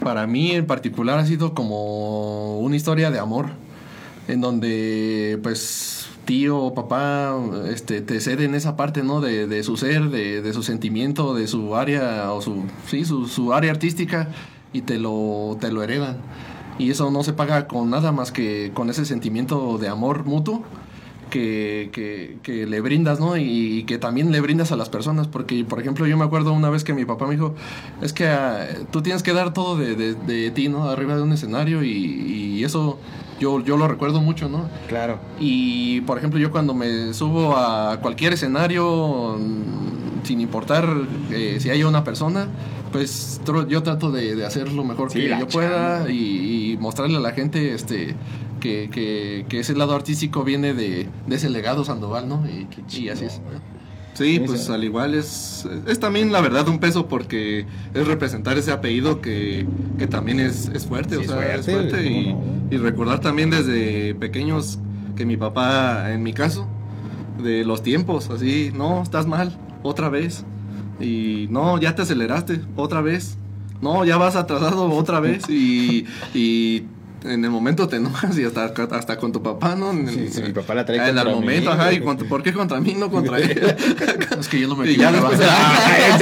[0.00, 3.52] para mí en particular ha sido como una historia de amor,
[4.28, 7.34] en donde pues tío, papá,
[7.70, 9.22] este, te ceden esa parte, ¿no?
[9.22, 13.28] De, de su ser, de, de, su sentimiento, de su área, o su, sí, su,
[13.28, 14.28] su, área artística,
[14.72, 16.18] y te lo, te lo heredan.
[16.78, 20.62] Y eso no se paga con nada más que con ese sentimiento de amor mutuo
[21.30, 23.36] que, que, que le brindas, ¿no?
[23.36, 26.52] Y, y, que también le brindas a las personas, porque, por ejemplo, yo me acuerdo
[26.52, 27.54] una vez que mi papá me dijo,
[28.02, 30.88] es que uh, tú tienes que dar todo de, de, de, ti, ¿no?
[30.88, 32.98] Arriba de un escenario, y, y eso
[33.38, 34.68] yo, yo lo recuerdo mucho, ¿no?
[34.88, 35.18] Claro.
[35.38, 39.38] Y por ejemplo, yo cuando me subo a cualquier escenario,
[40.24, 40.88] sin importar
[41.30, 42.48] eh, si hay una persona,
[42.92, 47.16] pues yo trato de, de hacer lo mejor sí, que yo pueda y, y, mostrarle
[47.16, 48.14] a la gente este
[48.60, 52.44] que, que, que, ese lado artístico viene de, de ese legado Sandoval, ¿no?
[52.46, 52.66] Y,
[52.98, 53.40] y así es.
[54.16, 58.72] Sí, pues al igual es, es también la verdad un peso porque es representar ese
[58.72, 59.66] apellido que,
[59.98, 63.20] que también es, es fuerte, sí, o sea, es fuerte, es fuerte y, y, recordar
[63.20, 64.78] también desde pequeños
[65.16, 66.66] que mi papá, en mi caso,
[67.42, 70.44] de los tiempos, así, no, estás mal, otra vez,
[70.98, 73.36] y no, ya te aceleraste, otra vez,
[73.82, 76.84] no, ya vas atrasado otra vez, y, y
[77.24, 79.90] en el momento te enojas y hasta, hasta con tu papá, ¿no?
[79.90, 82.24] En, sí, sí, mi papá la trae en contra el momento, mí, ajá, y cuando,
[82.26, 83.76] ¿por qué contra mí, no contra él?
[84.40, 86.18] es que yo no me y ya después, ah,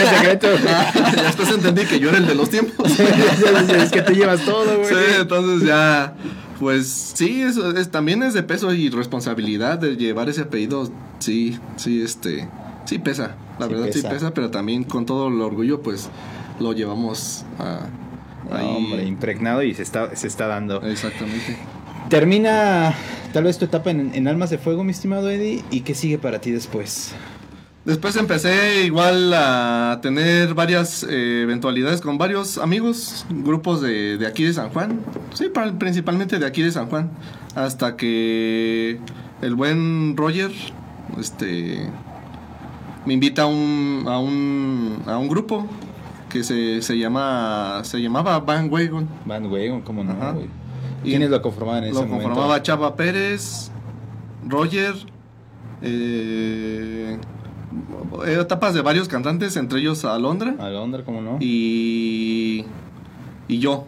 [1.17, 2.99] ya después entendí que yo era el de los tiempos.
[2.99, 4.89] es que tú llevas todo, güey.
[4.89, 6.15] Sí, entonces ya,
[6.59, 11.59] pues sí, eso es, también es de peso y responsabilidad de llevar ese apellido, sí,
[11.77, 12.49] sí, este,
[12.85, 14.01] sí pesa, la sí verdad pesa.
[14.01, 16.09] sí pesa, pero también con todo el orgullo, pues
[16.61, 17.81] lo llevamos a
[18.51, 18.67] Ahí...
[18.67, 20.83] hombre, impregnado y se está, se está dando.
[20.83, 21.57] Exactamente.
[22.09, 22.95] Termina
[23.33, 26.19] tal vez tu etapa en, en, Almas de Fuego, mi estimado Eddie, ¿y qué sigue
[26.19, 27.15] para ti después?
[27.85, 34.45] Después empecé igual a tener varias eh, eventualidades con varios amigos, grupos de, de, aquí
[34.45, 35.01] de San Juan,
[35.35, 37.11] sí, principalmente de aquí de San Juan,
[37.55, 38.99] hasta que
[39.43, 40.51] el buen Roger,
[41.21, 41.91] este,
[43.05, 45.69] me invita a un, a un, a un grupo
[46.35, 49.09] que se, se llama se llamaba Van Wagon.
[49.25, 50.15] Van Wagon, ¿cómo no?
[51.05, 52.23] ¿Quiénes lo conformaban en ese lo momento?
[52.29, 53.71] Lo conformaba Chava Pérez,
[54.45, 54.95] Roger,
[55.81, 57.19] eh,
[58.27, 60.57] etapas de varios cantantes, entre ellos Alondra.
[60.59, 61.37] Alondra, ¿cómo no?
[61.39, 62.65] Y,
[63.47, 63.85] y yo.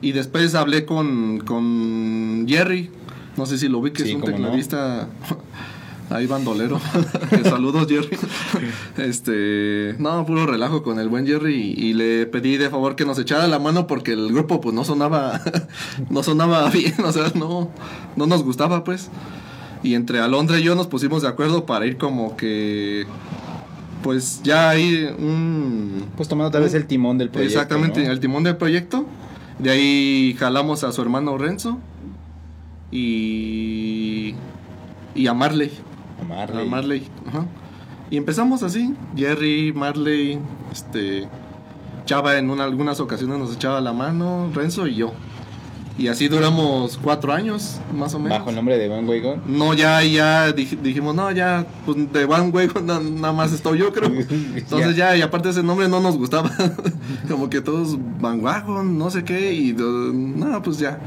[0.00, 2.90] Y después hablé con, con Jerry,
[3.36, 5.08] no sé si lo vi, que sí, es un tecladista...
[5.28, 5.36] No?
[6.10, 6.80] Ahí bandolero.
[7.44, 8.16] Saludos, Jerry.
[8.96, 13.04] Este, no, puro relajo con el buen Jerry y, y, le pedí de favor que
[13.04, 15.40] nos echara la mano porque el grupo pues no sonaba
[16.10, 17.70] no sonaba bien, o sea, no
[18.16, 19.10] no nos gustaba, pues.
[19.82, 23.06] Y entre Alondra y yo nos pusimos de acuerdo para ir como que
[24.02, 27.54] pues ya hay un pues tomando tal vez el timón del proyecto.
[27.54, 28.12] Exactamente, ¿no?
[28.12, 29.06] el timón del proyecto.
[29.58, 31.78] De ahí jalamos a su hermano Renzo
[32.90, 34.34] y
[35.14, 35.70] y a Marley.
[36.20, 36.62] A Marley.
[36.62, 37.08] A Marley.
[37.26, 37.46] Ajá.
[38.10, 40.38] Y empezamos así, Jerry, Marley,
[40.72, 41.28] este,
[42.06, 45.12] Chava en una, algunas ocasiones nos echaba la mano, Renzo y yo.
[45.98, 48.38] Y así duramos cuatro años, más o menos.
[48.38, 49.42] ¿Bajo el nombre de Van Wagon?
[49.46, 53.80] No, ya, ya dij, dijimos, no, ya, pues de Van Wagon na, nada más estoy
[53.80, 54.08] yo, creo.
[54.54, 56.50] Entonces ya, y aparte ese nombre no nos gustaba.
[57.28, 61.00] Como que todos Van Wagon, no sé qué, y uh, no, pues ya.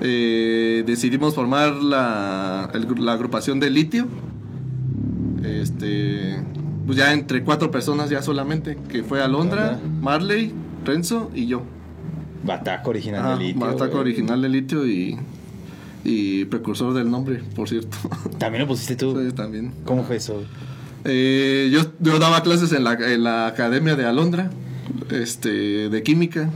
[0.00, 4.06] Eh, decidimos formar la, el, la agrupación de litio.
[5.44, 6.42] Este,
[6.86, 10.52] pues ya entre cuatro personas ya solamente, que fue Alondra, Marley,
[10.84, 11.62] Renzo y yo.
[12.44, 13.60] Bataco original ah, de litio.
[13.60, 15.18] Bataco original de litio y,
[16.04, 17.96] y precursor del nombre, por cierto.
[18.38, 19.20] ¿También lo pusiste tú?
[19.20, 19.72] Sí, también.
[19.84, 20.42] ¿Cómo fue eso?
[21.04, 24.50] Eh, yo, yo daba clases en la, en la academia de Alondra,
[25.10, 26.50] este, de química.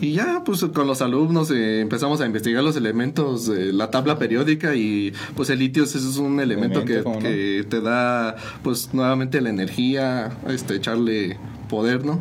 [0.00, 4.18] Y ya, pues con los alumnos eh, empezamos a investigar los elementos de la tabla
[4.18, 7.68] periódica y pues el litio es un elemento, elemento que, que no?
[7.68, 11.38] te da pues nuevamente la energía, este, echarle
[11.68, 12.20] poder, ¿no?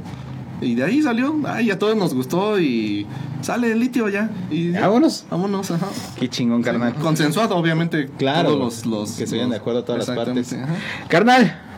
[0.61, 3.07] Y de ahí salió, ay, a todos nos gustó y
[3.41, 4.29] sale el litio ya.
[4.51, 5.25] Y ya, vámonos.
[5.29, 5.87] Vámonos, ajá.
[6.17, 6.93] Qué chingón, carnal.
[6.95, 8.09] Sí, consensuado, obviamente.
[8.17, 8.49] Claro.
[8.49, 10.53] Todos los, los que se vayan de acuerdo a todas las partes.
[10.53, 10.75] Ajá.
[11.07, 11.68] Carnal,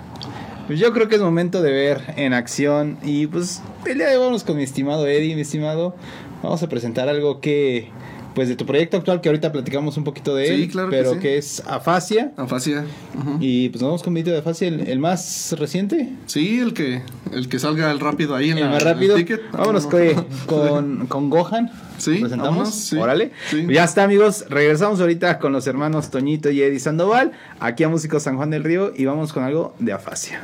[0.72, 2.98] Pues yo creo que es momento de ver en acción.
[3.04, 5.94] Y pues el día de hoy vamos con mi estimado Eddie, mi estimado.
[6.42, 7.90] Vamos a presentar algo que
[8.34, 11.14] pues de tu proyecto actual que ahorita platicamos un poquito de Sí, él, que pero
[11.14, 11.20] sí.
[11.20, 12.32] que es Afasia.
[12.38, 12.86] Afasia.
[13.40, 16.74] Y pues nos vamos con un video de Afasia, el, el más reciente, Sí, el
[16.74, 17.02] que,
[17.34, 19.16] el que salga el rápido ahí en el la- más el rápido.
[19.16, 19.42] ticket.
[19.52, 20.26] Vámonos Vámonos.
[20.48, 21.72] con, con, con Gohan.
[21.98, 22.74] Sí, presentamos.
[22.74, 22.98] sí.
[22.98, 23.32] Órale.
[23.50, 23.68] Sí.
[23.70, 24.46] Ya está, amigos.
[24.50, 28.64] Regresamos ahorita con los hermanos Toñito y Eddie Sandoval, aquí a Músicos San Juan del
[28.64, 30.42] Río, y vamos con algo de Afasia.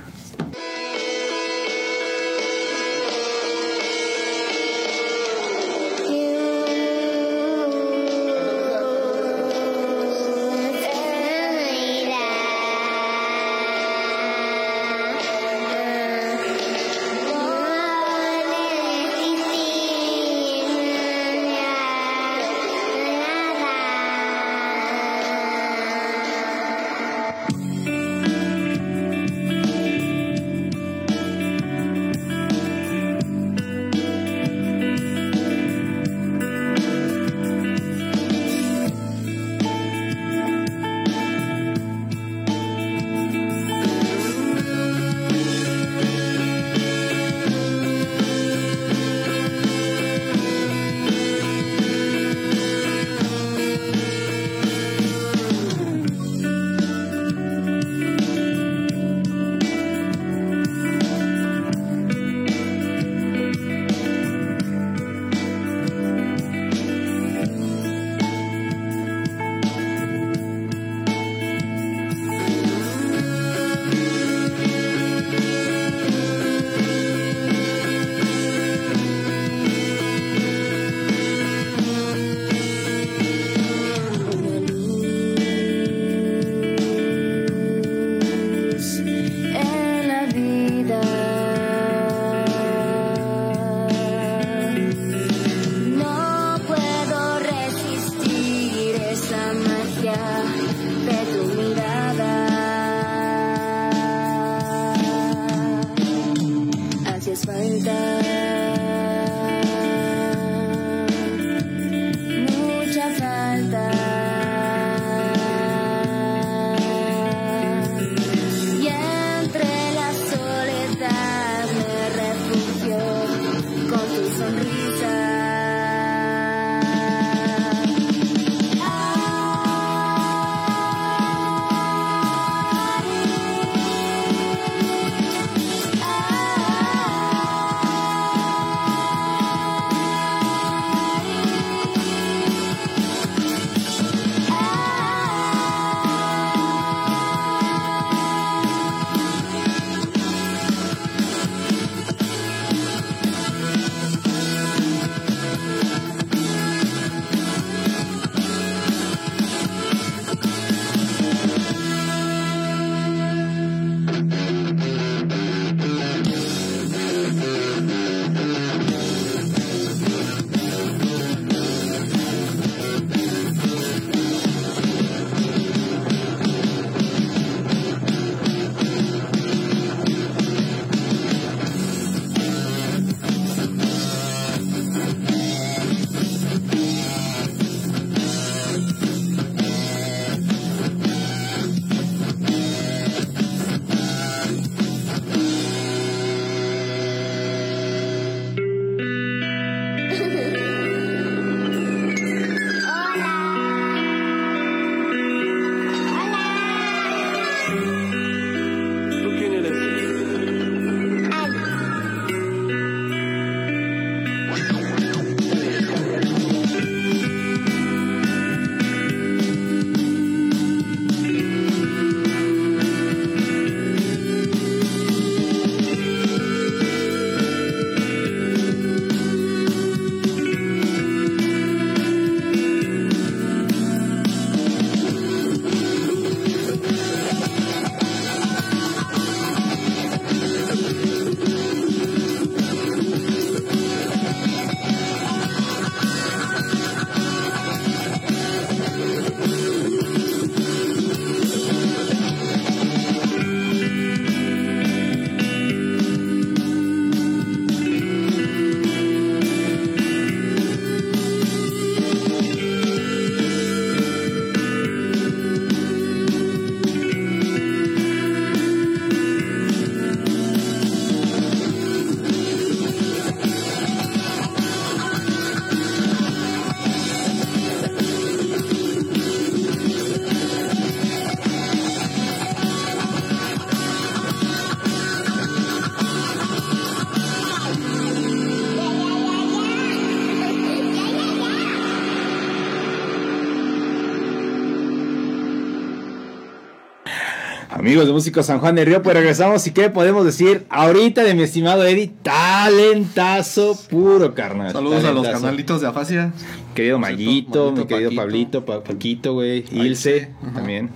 [297.88, 301.34] Amigos de Músicos San Juan de Río, pues regresamos y qué podemos decir ahorita de
[301.36, 304.73] mi estimado Eddie, talentazo puro, carnal.
[304.73, 306.34] Saludos a los canalitos de Afasia.
[306.76, 308.21] Querido Mayito, mi querido Paquito.
[308.21, 310.52] Pablito, Pa- Paquito, güey, Ilse, ajá.
[310.56, 310.89] también.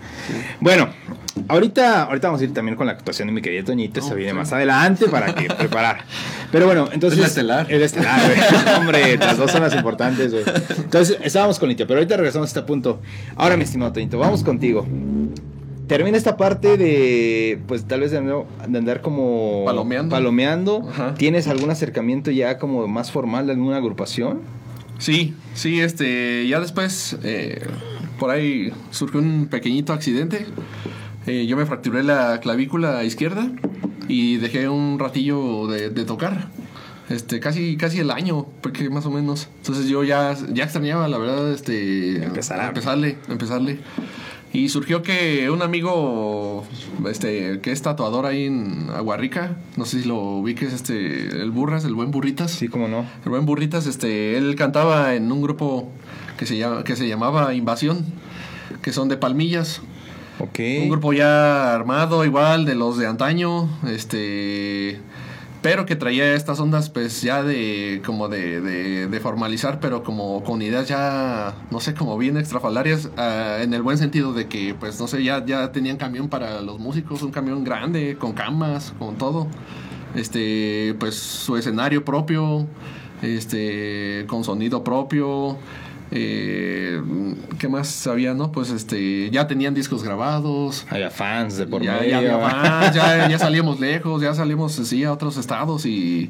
[0.60, 0.90] Bueno,
[1.48, 4.32] ahorita, ahorita vamos a ir también con la actuación de mi querida Toñita, se viene
[4.32, 4.38] sí.
[4.38, 6.04] más adelante para que preparar.
[6.52, 7.20] Pero bueno, entonces.
[7.20, 7.72] Es la estelar.
[7.72, 8.76] Es la estelar, güey.
[8.78, 10.44] Hombre, las dos son las importantes, güey.
[10.78, 13.00] Entonces, estábamos con Litia, pero ahorita regresamos a este punto.
[13.38, 14.86] Ahora, mi estimado Toñito, vamos contigo.
[15.92, 20.16] Termina esta parte de, pues tal vez de, andar- de andar como Palomeando.
[20.16, 20.90] palomeando.
[21.18, 24.40] ¿Tienes algún acercamiento ya como más formal de alguna agrupación?
[25.00, 27.62] Sí, sí, este, ya después, eh,
[28.20, 30.46] por ahí surgió un pequeñito accidente.
[31.28, 33.52] Eh, yo me fracturé la clavícula izquierda
[34.08, 36.48] y dejé un ratillo de, de tocar.
[37.10, 39.50] Este, casi, casi el año, porque más o menos.
[39.58, 43.80] Entonces yo ya, ya extrañaba, la verdad, este, Empezar a- empezarle, empezarle.
[44.54, 46.66] Y surgió que un amigo,
[47.10, 51.86] este, que es tatuador ahí en Aguarrica, no sé si lo ubiques, este, el Burras,
[51.86, 52.52] el buen Burritas.
[52.52, 53.06] Sí, como no.
[53.24, 55.90] El buen Burritas, este, él cantaba en un grupo
[56.38, 58.04] que se, llama, que se llamaba Invasión,
[58.82, 59.82] que son de Palmillas.
[60.40, 60.60] Ok.
[60.82, 65.00] Un grupo ya armado, igual de los de antaño, este,
[65.62, 68.62] pero que traía estas ondas, pues ya de, como de,
[69.08, 73.84] de, formalizar, pero como con ideas ya, no sé, como bien extrafalarias, ah, en el
[73.84, 77.32] buen sentido de que, pues, no sé, ya, ya tenían camión para los músicos, un
[77.32, 79.48] camión grande, con camas, con todo,
[80.16, 82.66] este, pues, su escenario propio,
[83.22, 85.60] este, con sonido propio,
[86.12, 87.02] eh,
[87.58, 88.52] ¿Qué más había, no?
[88.52, 90.86] Pues este, ya tenían discos grabados.
[90.90, 92.10] Había fans de por ya, medio.
[92.10, 96.30] ya había fans, ya, ya salíamos lejos, ya salimos así a otros estados y,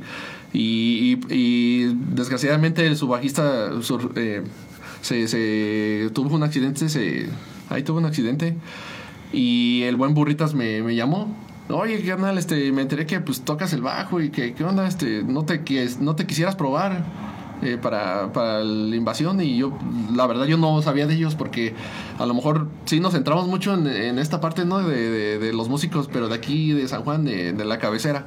[0.53, 3.69] y, y- y desgraciadamente su bajista
[4.15, 4.43] eh,
[5.01, 7.27] se, se tuvo un accidente, se,
[7.69, 8.55] ahí tuvo un accidente
[9.33, 11.35] y el buen Burritas me, me llamó.
[11.69, 14.85] Oye, carnal, este, me enteré que pues tocas el bajo y que, ¿qué onda?
[14.87, 15.61] Este, no te,
[16.01, 17.30] no te quisieras probar
[17.61, 19.77] eh, para, para la invasión y yo,
[20.15, 21.73] la verdad, yo no sabía de ellos porque
[22.19, 24.79] a lo mejor sí nos centramos mucho en, en esta parte, ¿no?
[24.79, 28.25] De, de- de los músicos, pero de aquí, de San Juan, de, de la cabecera.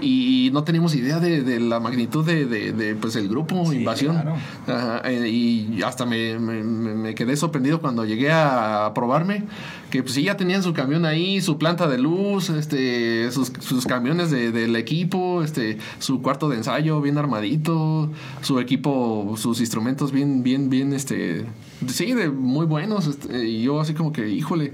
[0.00, 3.76] Y no teníamos idea de, de la magnitud de, de- de, pues, el grupo Sí,
[3.78, 4.14] Invasión.
[4.14, 4.34] claro.
[4.66, 9.44] Ajá, eh, y hasta me, me- me- quedé sorprendido cuando llegué a probarme
[9.90, 13.86] que pues sí ya tenían su camión ahí, su planta de luz, este, sus, sus
[13.86, 18.10] camiones de- del equipo, este, su cuarto de ensayo bien armadito,
[18.42, 21.44] su equipo, sus instrumentos bien, bien, bien, este,
[21.86, 24.72] sí, de muy buenos, este, y yo así como que, híjole.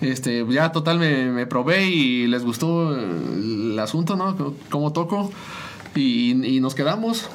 [0.00, 4.36] Este, ya total me, me probé y les gustó el asunto, ¿no?
[4.70, 5.30] Cómo toco.
[5.94, 7.28] Y, y nos quedamos.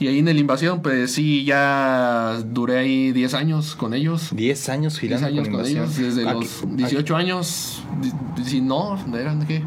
[0.00, 4.30] Y ahí en el Invasión, pues sí, ya duré ahí 10 años con ellos.
[4.34, 5.84] 10 años 10 girando años con Invasión.
[5.84, 7.82] ellos, desde Aquí- los 18 años.
[8.00, 9.62] di- Si no, ¿eran qué?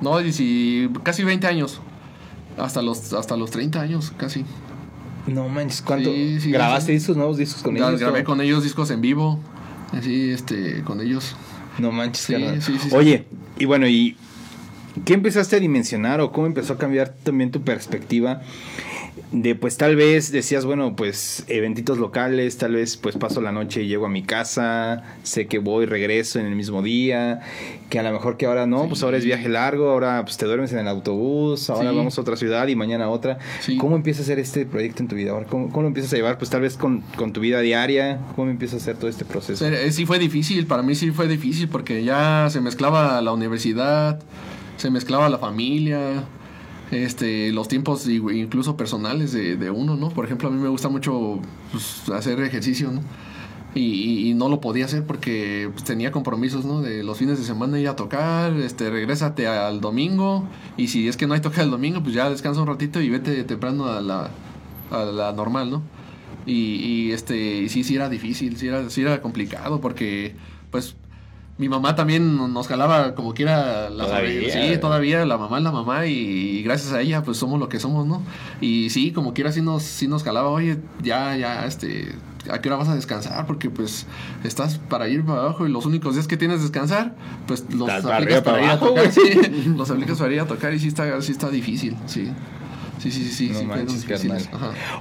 [0.00, 1.80] No, dieci- casi 20 años.
[2.58, 4.40] Hasta los, hasta los 30 años, casi.
[4.40, 6.10] aquí- No manches, ¿cuánto?
[6.10, 6.92] Sí, sí, ¿Grabaste sí.
[6.92, 7.98] discos nuevos discos con ellos?
[7.98, 9.40] grabé con ellos discos en vivo.
[9.92, 11.36] Así, este, con ellos.
[11.78, 12.88] No manches, Sí, sí.
[12.92, 13.24] Oye,
[13.58, 14.16] y bueno, ¿y
[15.04, 18.42] qué empezaste a dimensionar o cómo empezó a cambiar también tu perspectiva?
[19.30, 23.82] De pues tal vez decías, bueno, pues eventitos locales, tal vez pues paso la noche
[23.82, 27.40] y llego a mi casa, sé que voy, regreso en el mismo día,
[27.90, 30.46] que a lo mejor que ahora no, pues ahora es viaje largo, ahora pues te
[30.46, 31.96] duermes en el autobús, ahora Sí.
[31.96, 33.38] vamos a otra ciudad y mañana a otra.
[33.60, 33.76] Sí.
[33.76, 35.44] ¿Cómo empieza a hacer este proyecto en tu vida ahora?
[35.46, 36.38] ¿Cómo, cómo lo empiezas a llevar?
[36.38, 39.66] Pues tal vez con, con tu vida diaria, ¿cómo empiezas a hacer todo este proceso?
[39.66, 44.20] eh, sí fue difícil, para mí sí fue difícil porque ya se mezclaba la universidad,
[44.78, 46.24] se mezclaba la familia,
[46.92, 50.10] este, los tiempos incluso personales de, de uno, ¿no?
[50.10, 51.40] Por ejemplo, a mí me gusta mucho
[51.70, 53.00] pues, hacer ejercicio, ¿no?
[53.74, 56.82] Y, no lo podía hacer porque pues, tenía compromisos, ¿no?
[56.82, 61.16] De los fines de semana ir a tocar, este, regrésate al domingo y si es
[61.16, 64.02] que no hay toca el domingo, pues ya descansa un ratito y vete temprano a
[64.02, 64.30] la,
[64.90, 65.82] a la normal, ¿no?
[66.44, 70.34] Y, y, este, y sí, sí era difícil, sí era, sí era complicado porque,
[70.70, 70.96] pues,
[71.58, 74.50] mi mamá también nos jalaba como quiera la Todavía.
[74.52, 77.68] Sí, todavía la mamá es la mamá y, y gracias a ella pues somos lo
[77.68, 78.22] que somos, ¿no?
[78.60, 82.14] Y sí, como quiera sí nos, sí nos jalaba, oye, ya, ya, este,
[82.50, 83.46] ¿a qué hora vas a descansar?
[83.46, 84.06] Porque pues
[84.44, 87.14] estás para ir para abajo y los únicos días que tienes de descansar,
[87.46, 89.22] pues los Estás aplicas para para ir a tocar, sí,
[89.76, 92.30] los aplicas para ir a tocar y sí está, sí está difícil, sí.
[92.98, 93.48] Sí, sí, sí, sí.
[93.48, 94.48] No sí, manches.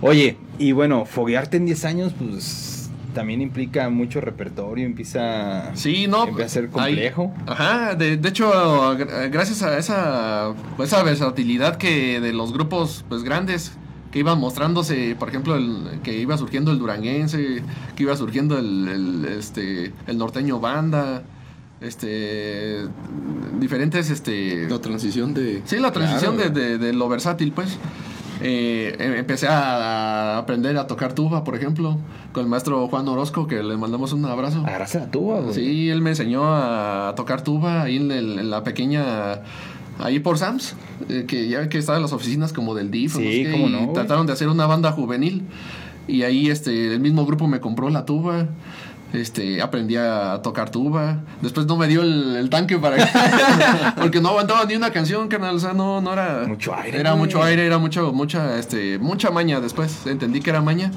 [0.01, 2.70] Oye, y bueno, foguearte en 10 años, pues
[3.13, 6.23] también implica mucho repertorio, empieza, Sí, no.
[6.27, 7.33] empieza a ser complejo.
[7.47, 8.51] ajá, de, de hecho,
[8.97, 10.53] gra- gracias a esa,
[10.83, 13.73] esa versatilidad que de los grupos pues grandes
[14.11, 17.63] que iban mostrándose, por ejemplo, el, que iba surgiendo el duranguense,
[17.95, 21.23] que iba surgiendo el, el, este, el norteño banda,
[21.79, 22.81] este
[23.59, 25.61] diferentes este La transición de...
[25.65, 26.51] sí la transición Claro.
[26.51, 27.77] de, de- de lo versátil pues
[28.43, 31.97] Eh, em- empecé a, aprender a tocar tuba por ejemplo
[32.33, 35.53] con el maestro Juan Orozco que le mandamos un abrazo Agarraste la tuba, güey.
[35.53, 39.41] sí él me enseñó a tocar tuba ahí en, el- en la pequeña
[39.99, 40.75] ahí por Sams
[41.09, 43.63] eh, que ya que estaba en las oficinas como del DIF Sí, no sé y
[43.71, 43.93] no, güey.
[43.93, 45.43] trataron de hacer una banda juvenil
[46.07, 48.47] y ahí este el mismo grupo me compró la tuba
[49.13, 51.21] este aprendí a tocar tuba.
[51.41, 52.97] Después no me dio el, el tanque para
[53.97, 55.55] porque no aguantaba ni una canción carnal.
[55.55, 59.31] O sea no no era Mucho aire, era mucho aire era mucho mucha este mucha
[59.31, 60.05] maña después.
[60.05, 60.91] Entendí que era maña.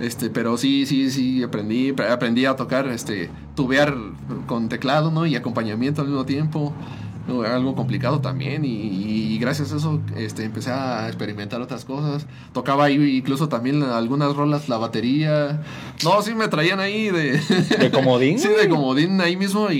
[0.00, 3.94] Este pero sí sí sí aprendí aprendí a tocar este tubear
[4.46, 6.72] con teclado no y acompañamiento al mismo tiempo
[7.44, 12.26] algo complicado también y, y gracias a eso este, empecé a experimentar otras cosas.
[12.52, 15.62] Tocaba ahí incluso también algunas rolas, la batería.
[16.04, 17.40] No, sí me traían ahí de...
[17.78, 19.76] ¿De comodín, sí, de comodín ahí mismo y,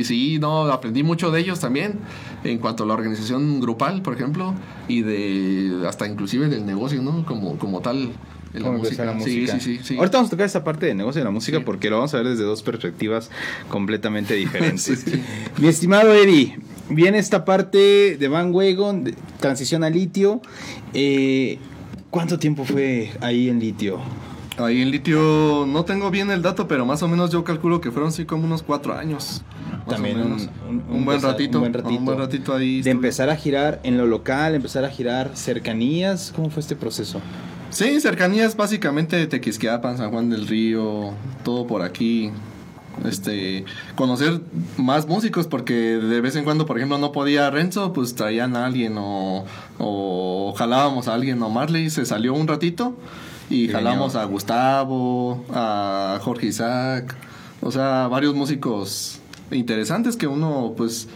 [0.00, 1.98] y sí, no, aprendí mucho de ellos también
[2.44, 4.54] en cuanto a la organización grupal, por ejemplo,
[4.88, 7.24] y de hasta inclusive del negocio, ¿no?
[7.26, 8.12] Como, como tal.
[8.54, 9.52] en Cómo empezar la música.
[9.54, 9.84] Sí, sí, sí.
[9.84, 9.96] sí.
[9.96, 11.64] Ahorita vamos a tocar esa parte de negocio de la música Sí.
[11.64, 13.30] porque lo vamos a ver desde dos perspectivas
[13.68, 15.04] completamente diferentes.
[15.58, 16.58] Mi estimado Eddie,
[16.90, 20.40] viene esta parte de Van Wagon, de transición a litio.
[20.94, 21.58] Eh,
[22.10, 24.00] ¿Cuánto tiempo fue ahí en litio?
[24.58, 27.90] Ahí en litio no tengo bien el dato, pero más o menos yo calculo que
[27.90, 29.42] fueron sí como unos cuatro años.
[29.88, 30.32] También un,
[30.68, 31.98] un, buen empezar- ratito, un buen ratito.
[31.98, 32.72] Un buen ratito ahí.
[32.74, 32.90] De estuve.
[32.92, 36.32] empezar a girar en lo local, empezar a girar cercanías.
[36.36, 37.20] ¿Cómo fue este proceso?
[37.70, 41.12] Sí, cercanías básicamente Tequisquiapan, San Juan del Río,
[41.44, 42.30] todo por aquí.
[43.04, 44.40] Este, conocer
[44.76, 48.66] más músicos porque de vez en cuando, por ejemplo, no podía Renzo, pues traían a
[48.66, 49.44] alguien o,
[49.78, 52.96] o jalábamos a alguien o Marley, se salió un ratito
[53.48, 57.16] y Y jalamos a Gustavo, a Jorge Isaac,
[57.60, 59.18] o sea, varios músicos
[59.50, 61.08] interesantes que uno pues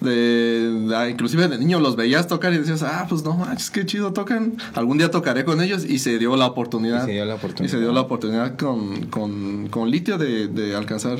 [0.00, 3.84] de, de- inclusive de niño los veías tocar y decías, ah, pues no manches, qué
[3.86, 4.54] chido tocan.
[4.74, 7.04] Algún día tocaré con ellos y se dio la oportunidad.
[7.04, 7.68] Y se dio la oportunidad.
[7.68, 11.18] Y se dio la oportunidad con, con, con Litio de, de alcanzar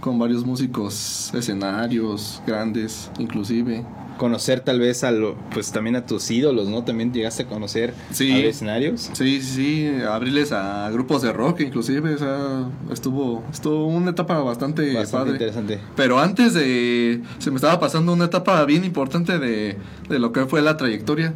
[0.00, 3.84] con varios músicos escenarios grandes, inclusive.
[4.16, 6.82] Conocer tal vez a lo, pues también a tus ídolos, ¿no?
[6.84, 8.32] También llegaste a conocer Sí.
[8.32, 9.10] a escenarios.
[9.12, 9.54] Sí, sí,
[9.90, 15.10] sí, abrirles a grupos de rock inclusive, o sea, estuvo, estuvo una etapa bastante, Bastante
[15.12, 15.32] padre.
[15.32, 15.80] interesante.
[15.96, 17.20] Pero antes de...
[17.38, 19.76] Se me estaba pasando una etapa bien importante de,
[20.08, 21.34] de lo que fue la trayectoria.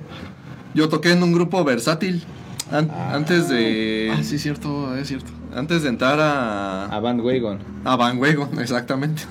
[0.74, 2.22] Yo toqué en un grupo versátil.
[2.70, 3.14] an- Ah.
[3.14, 4.12] Antes de...
[4.16, 5.30] Ah, sí, cierto, es cierto.
[5.54, 6.84] Antes de entrar a...
[6.86, 7.58] A Van Wagon.
[7.84, 9.22] A Van Wagon, exactamente.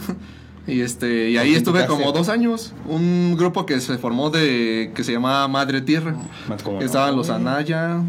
[0.70, 2.74] Y este y ¿Con ahí estuve como dos años.
[2.88, 6.15] Un grupo que se formó de que se llamaba Madre Tierra.
[6.47, 7.30] No, Estaban los.
[7.30, 8.01] Anaya,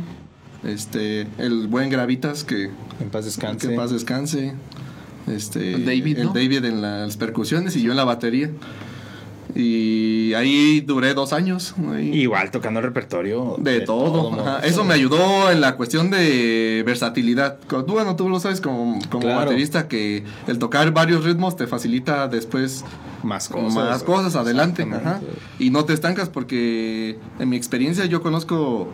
[0.64, 3.66] este, el buen Gravitas que, En paz descanse.
[3.66, 4.54] que en paz descanse.
[5.26, 6.32] Este, El David, el ¿no?
[6.32, 8.50] David en las percusiones y yo en la batería.
[9.54, 11.74] Y ahí duré dos años.
[11.92, 12.10] ahí.
[12.20, 13.56] Igual tocando el repertorio.
[13.58, 14.58] De, todo.
[14.62, 17.58] Eso me ayudó en la cuestión de versatilidad.
[17.68, 19.40] Tú, Bueno, tú lo sabes como, como Claro.
[19.40, 22.84] baterista que el tocar varios ritmos te facilita después
[23.22, 23.74] Más cosas.
[23.74, 24.82] más cosas adelante.
[24.90, 25.20] Ajá.
[25.58, 28.88] Y no te estancas porque en mi experiencia yo conozco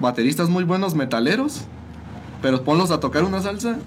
[0.00, 1.62] bateristas muy buenos metaleros,
[2.40, 3.78] pero ponlos a tocar una salsa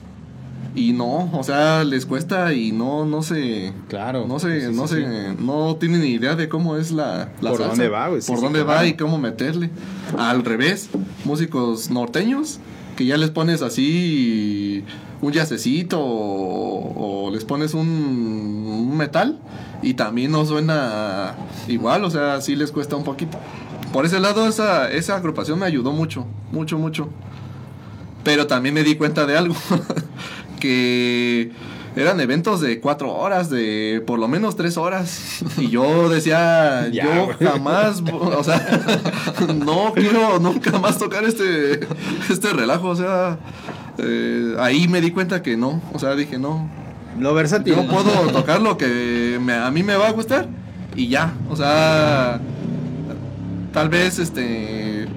[0.76, 4.26] y no, o sea, les cuesta y no no se Claro.
[4.28, 4.95] no se Sí, no sí.
[4.95, 7.67] se no tienen ni idea de cómo es la, la Por salsa.
[7.67, 8.80] dónde va, güey, por dónde claro.
[8.80, 9.69] va y cómo meterle.
[10.17, 10.89] Al revés,
[11.26, 12.59] músicos norteños
[12.95, 14.84] que ya les pones así
[15.22, 19.39] un yacecito o, o les pones un, un metal
[19.82, 21.36] y también no suena
[21.67, 23.38] igual, o sea, sí les cuesta un poquito.
[23.93, 27.09] Por ese lado, esa, esa agrupación me ayudó mucho, mucho, mucho.
[28.24, 29.55] Pero también me di cuenta de algo,
[30.62, 31.51] que
[31.97, 35.43] eran eventos de cuatro horas, de por lo menos tres horas.
[35.57, 38.66] Y yo decía, Ya, yo jamás, o sea,
[39.66, 41.82] no quiero nunca más tocar este,
[42.30, 43.38] este relajo, o sea,
[43.97, 46.70] eh, ahí me di cuenta que no, o sea, dije, no,
[47.20, 47.76] Lo versátil.
[47.76, 50.47] yo puedo tocar lo que me- a mí me va a gustar
[50.95, 52.39] y ya, o sea,
[53.74, 55.07] tal vez este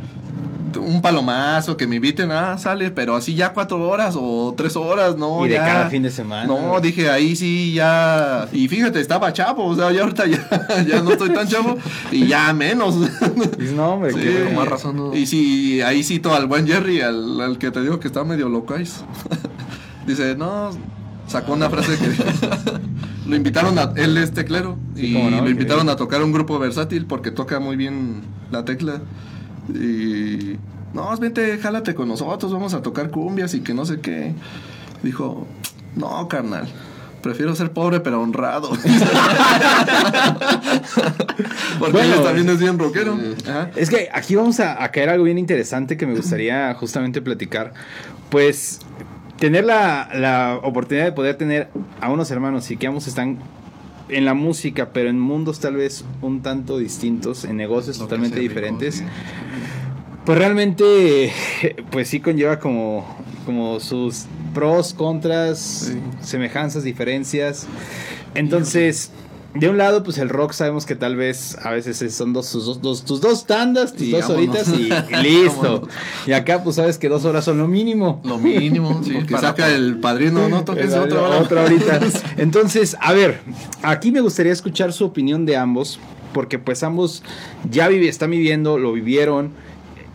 [0.77, 5.16] un palomazo que me inviten a sale, pero así ya cuatro horas o tres horas,
[5.16, 5.64] no, Y de ya.
[5.64, 6.47] cada fin de semana.
[6.47, 8.49] No, dije ahí sí ya.
[8.53, 11.77] Y fíjate, estaba chavo, o sea, ya ahorita ya, ya no estoy tan chavo
[12.11, 12.95] y ya menos.
[13.75, 14.45] No, hombre, Sí.
[14.45, 15.14] Con más razón, ¿no?
[15.16, 18.49] Y sí, ahí cito al buen Jerry, al, al que te digo que está medio
[18.49, 19.05] locais.
[20.07, 20.70] Dice, no,
[21.27, 22.11] sacó una frase que
[23.29, 26.59] lo invitaron a, él es teclero, Sí, y no, lo invitaron a tocar un grupo
[26.59, 29.01] versátil porque toca muy bien la tecla.
[29.69, 30.57] Y,
[30.93, 34.35] no, vente, jálate con nosotros, vamos a tocar cumbias y que no sé qué.
[35.03, 35.47] Dijo,
[35.97, 36.69] no, carnal.
[37.23, 38.71] prefiero ser pobre pero honrado.
[41.79, 43.19] Porque Bueno, él también es bien rockero.
[43.49, 43.71] Ajá.
[43.77, 47.73] Es que aquí vamos a, a caer algo bien interesante que me gustaría justamente platicar.
[48.31, 48.81] Pues
[49.39, 51.69] tener la, la oportunidad de poder tener
[52.01, 53.39] a unos hermanos y que ambos están
[54.09, 58.37] en la música, pero en mundos tal vez un tanto distintos, en negocios Lo totalmente
[58.39, 58.97] rico, diferentes.
[58.97, 59.05] sí.
[60.25, 61.33] Pues realmente,
[61.91, 63.07] pues sí conlleva como,
[63.45, 64.25] como sus
[64.55, 65.99] pros, contras, Sí.
[66.21, 67.67] semejanzas, diferencias.
[68.35, 69.11] Entonces,
[69.55, 72.47] de un lado, pues el rock sabemos que tal vez a veces es- son dos,
[72.47, 74.37] sus dos, dos- tus dos tandas, tus dos vámonos.
[74.69, 74.89] horitas y,
[75.23, 75.63] listo.
[75.63, 75.89] Vámonos.
[76.27, 78.21] y acá, pues sabes que dos horas son lo mínimo.
[78.25, 79.13] Lo mínimo, sí.
[79.15, 81.39] Porque para- saca el padrino, no toques otra hora.
[81.39, 82.01] otra horita.
[82.37, 83.41] Entonces, a ver,
[83.83, 85.99] aquí me gustaría escuchar su opinión de ambos,
[86.33, 87.23] porque pues ambos
[87.71, 89.53] ya vivi- están viviendo, lo vivieron.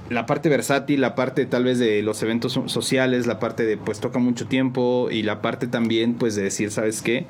[0.10, 3.78] La parte versátil, la parte tal vez de los eventos so- sociales, la parte de
[3.78, 7.26] pues toca mucho tiempo y la parte también pues de decir, ¿sabes qué?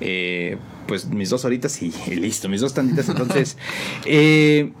[0.00, 0.56] Eh,
[0.86, 3.08] pues mis dos horitas y, y listo, mis dos tanditas.
[3.10, 3.58] Entonces,
[4.06, 4.72] eh,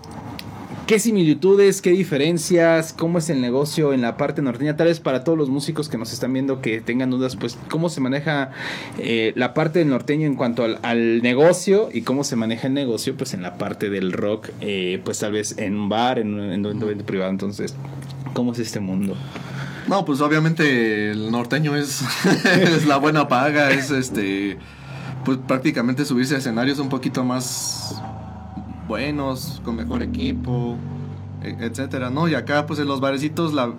[0.86, 4.76] ¿Qué similitudes, qué diferencias, cómo es el negocio en la parte norteña?
[4.76, 7.88] Tal vez para todos los músicos que nos están viendo que tengan dudas, pues cómo
[7.88, 8.50] se maneja
[8.98, 12.74] eh, la parte del norteño en cuanto al, al negocio y cómo se maneja el
[12.74, 16.34] negocio pues en la parte del rock, eh, pues tal vez en un bar, en
[16.34, 17.30] un, en un evento privado.
[17.30, 17.74] Entonces,
[18.34, 19.16] ¿cómo es este mundo?
[19.88, 22.02] No, pues obviamente el norteño es,
[22.44, 24.58] es la buena paga, es este,
[25.24, 28.02] pues prácticamente subirse a escenarios un poquito más
[28.88, 30.76] buenos, con mejor equipo,
[31.42, 32.28] e- etcétera, ¿no?
[32.28, 33.72] Y acá pues en los barecitos, la,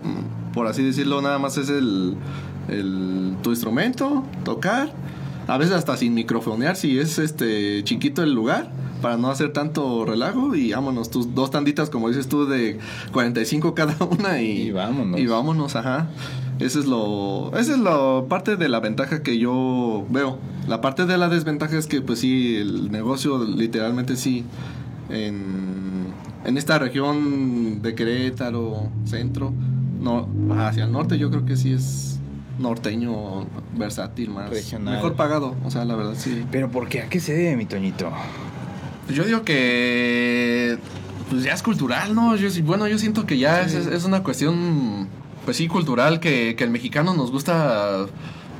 [0.53, 2.15] por así decirlo, nada más es el,
[2.67, 4.91] el- tu instrumento, tocar,
[5.47, 8.71] a veces hasta sin microfonear si es este chiquito el lugar.
[9.01, 12.79] Para no hacer tanto relajo y vámonos, tus dos tanditas, como dices tú, de
[13.11, 15.19] 45 cada una y, Y vámonos.
[15.19, 16.07] y vámonos, ajá.
[16.59, 17.51] Ese es lo.
[17.55, 20.39] Esa es la parte de la ventaja que yo veo.
[20.67, 24.43] La parte de la desventaja es que, pues sí, el negocio literalmente sí.
[25.09, 26.07] En,
[26.45, 29.53] en esta región de Querétaro, centro,
[30.01, 30.27] no,
[30.59, 32.19] hacia el norte, yo creo que sí es
[32.59, 33.45] norteño,
[33.77, 34.49] versátil, más.
[34.49, 34.95] Regional.
[34.95, 36.45] Mejor pagado, o sea, la verdad sí.
[36.51, 37.01] Pero ¿por qué?
[37.01, 38.11] ¿A qué se debe, mi Toñito?
[39.05, 40.77] Pues yo digo que
[41.29, 42.35] pues ya es cultural, ¿no?
[42.35, 45.07] Yo, bueno, yo siento que ya es, es una cuestión,
[45.43, 48.05] pues sí, cultural, que, que el mexicano nos gusta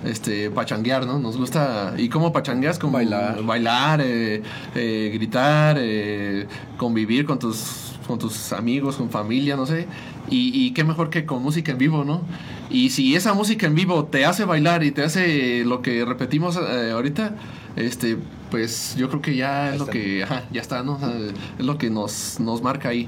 [0.06, 1.20] este pachanguear, ¿no?
[1.20, 1.94] Nos gusta.
[1.98, 2.80] ¿Y cómo pachangueas?
[2.80, 3.44] Como Bailar.
[3.44, 4.42] Bailar, eh,
[4.76, 6.48] eh, gritar, eh,
[6.78, 9.88] convivir con tus, con tus amigos, con familia, no sé.
[10.30, 12.22] Y, y qué mejor que con música en vivo, ¿no?
[12.70, 16.58] Y si esa música en vivo te hace bailar y te hace lo que repetimos
[16.58, 17.36] ahorita,
[17.76, 18.18] este,
[18.50, 20.94] pues yo creo que ya es lo que, ajá, ya está, ¿no?
[20.94, 21.14] O sea,
[21.60, 23.08] es lo que nos, nos marca ahí.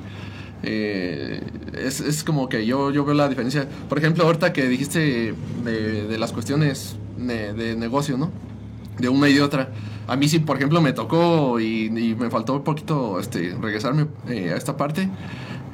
[0.64, 1.42] Eh,
[1.78, 3.68] es, es como que yo, yo veo la diferencia.
[3.90, 8.32] Por ejemplo, ahorita que dijiste de, de las cuestiones de, de negocio, ¿no?
[8.98, 9.70] De una y de otra.
[10.08, 14.08] A mí sí, por ejemplo, me tocó y, y me faltó un poquito este, regresarme
[14.30, 15.10] eh, a esta parte.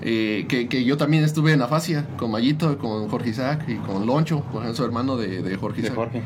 [0.01, 4.05] eh, que, que yo también estuve en Afasia con Mayito, con Jorge Isaac y con
[4.05, 5.95] Loncho, con su hermano de, de Jorge Isaac.
[5.95, 6.21] Jorge.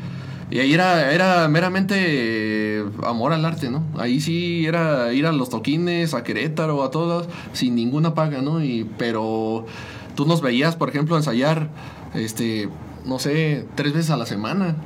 [0.50, 3.84] Y ahí era, era meramente eh, amor al arte, ¿no?
[3.98, 8.62] Ahí sí era ir a los toquines, a Querétaro, a todos, sin ninguna paga, ¿no?
[8.62, 9.66] Y, pero
[10.14, 11.68] tú nos veías, por ejemplo, ensayar,
[12.14, 12.70] este,
[13.04, 14.76] no sé, tres veces a la semana.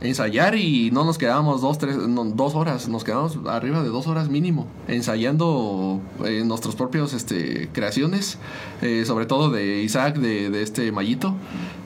[0.00, 4.06] Ensayar y no nos quedábamos dos, tres, no, dos horas, nos quedábamos arriba de dos
[4.06, 8.38] horas mínimo, ensayando eh, nuestros propios este, creaciones,
[8.82, 11.34] eh, sobre todo de Isaac, de, de este Mayito,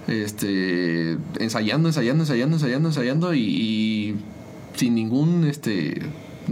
[0.08, 4.16] este, ensayando, ensayando, ensayando, ensayando, ensayando y, y
[4.74, 6.02] sin ningún, este,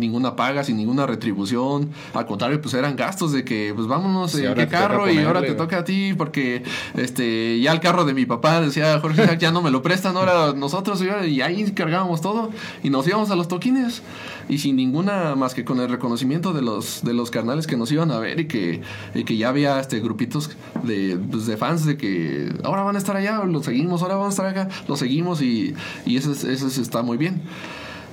[0.01, 4.45] ninguna paga, sin ninguna retribución, al contrario, pues eran gastos de que, pues vámonos Sí,
[4.45, 6.63] en qué carro y ahora te toca a ti porque,
[6.95, 10.17] este, ya el carro de mi papá decía Jorge Isaac, ya no me lo prestan,
[10.17, 12.51] ahora nosotros y ahí cargábamos todo
[12.83, 14.03] y nos íbamos a los toquines.
[14.51, 17.93] Y sin ninguna más que con el reconocimiento de los de los carnales que nos
[17.93, 18.81] iban a ver y que,
[19.15, 20.51] y que ya había este grupitos
[20.85, 24.27] de, pues, de fans de que ahora van a estar allá, los seguimos, ahora van
[24.27, 25.75] a estar acá, los seguimos y,
[26.07, 27.43] y eso, es- eso es- está muy bien.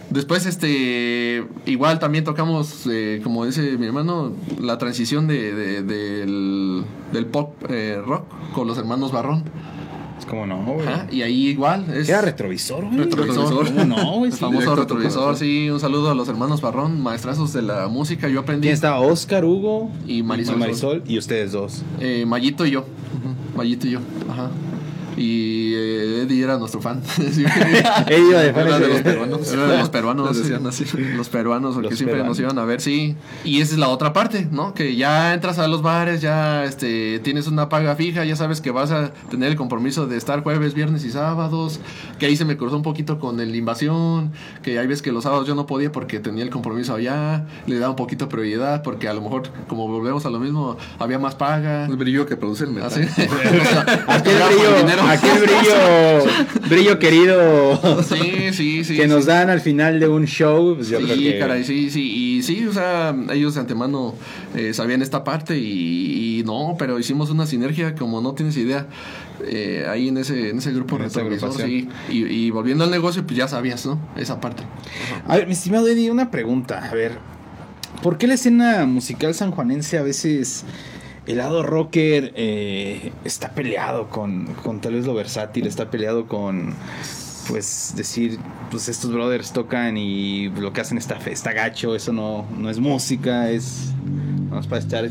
[0.09, 6.83] Después, este, igual también tocamos, eh, como dice mi hermano, la transición de, de- del,
[7.11, 9.43] del pop eh, rock con los hermanos Barrón.
[10.17, 10.87] Es como no, güey.
[10.87, 12.97] Ajá, y ahí igual es Era retrovisor, güey.
[12.99, 13.65] Retrovisor.
[13.67, 14.31] ¿Cómo no, güey?
[14.31, 15.35] el famoso retrovisor.
[15.35, 18.29] Sí, un saludo a los hermanos Barrón, maestrazos de la música.
[18.29, 18.61] Yo aprendí.
[18.67, 18.97] ¿Quién está?
[18.99, 20.57] Oscar, Hugo Y Marisol.
[20.57, 21.83] Marisol y ustedes dos.
[21.99, 22.85] Eh, Mayito y yo.
[23.57, 23.99] Mayito y yo.
[24.29, 24.51] Ajá.
[25.17, 27.01] Y eh, Eddie era nuestro fan.
[27.17, 29.51] Eddie iba de fan Era de los peruanos.
[29.51, 30.27] Era de los peruanos.
[30.29, 30.85] Les decían así.
[31.15, 32.37] Los peruanos, porque Los siempre peruanos.
[32.37, 33.15] nos iban a ver, sí.
[33.43, 34.73] Y esa es la otra parte, ¿no?
[34.73, 38.71] Que ya entras a los bares, ya este, tienes una paga fija, ya sabes que
[38.71, 41.79] vas a tener el compromiso de estar jueves, viernes y sábados.
[42.19, 44.31] Que ahí se me cruzó un poquito con el invasión.
[44.63, 47.45] Que hay veces que los sábados yo no podía porque tenía el compromiso allá.
[47.67, 50.77] Le daba un poquito de prioridad porque a lo mejor, como volvemos a lo mismo,
[50.99, 51.85] había más paga.
[51.85, 52.87] El brillo que produce el metal.
[52.87, 53.01] Así.
[53.27, 53.37] Por
[54.23, 55.33] brillo, dinero.
[55.33, 58.95] aquel brillo, brillo querido Sí, sí, sí.
[58.95, 60.75] que nos dan al final de un show.
[60.75, 62.01] Pues yo sí, creo que caray, sí, sí.
[62.37, 64.15] Y sí, o sea, ellos de antemano
[64.55, 68.87] eh, sabían esta parte y, y no, pero hicimos una sinergia como no tienes idea.
[69.45, 71.87] eh, ahí en ese, en ese grupo retrovisor, sí.
[72.09, 73.99] y volviendo al negocio, pues ya sabías, ¿no?
[74.15, 74.63] Esa parte.
[75.27, 76.87] A ver, mi estimado Eddie, una pregunta.
[76.89, 77.17] A ver,
[78.01, 80.63] ¿por qué la escena musical sanjuanense a veces
[81.27, 86.73] el lado rocker eh, está peleado con, con tal vez lo versátil, está peleado con,
[87.47, 88.39] pues, decir,
[88.71, 92.79] pues estos brothers tocan y lo que hacen está, está gacho, eso no, no es
[92.79, 93.91] música, es...
[94.47, 95.03] Vamos para estar.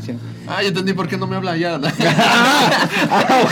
[0.47, 1.79] Ah, ya entendí por qué no me habla ya.
[3.11, 3.43] Ah.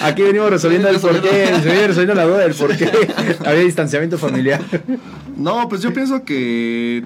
[0.00, 2.90] Aquí venimos resolviendo el porqué, se viene resolviendo la duda del por qué
[3.44, 4.62] había distanciamiento familiar.
[5.36, 7.04] No, pues yo pienso que.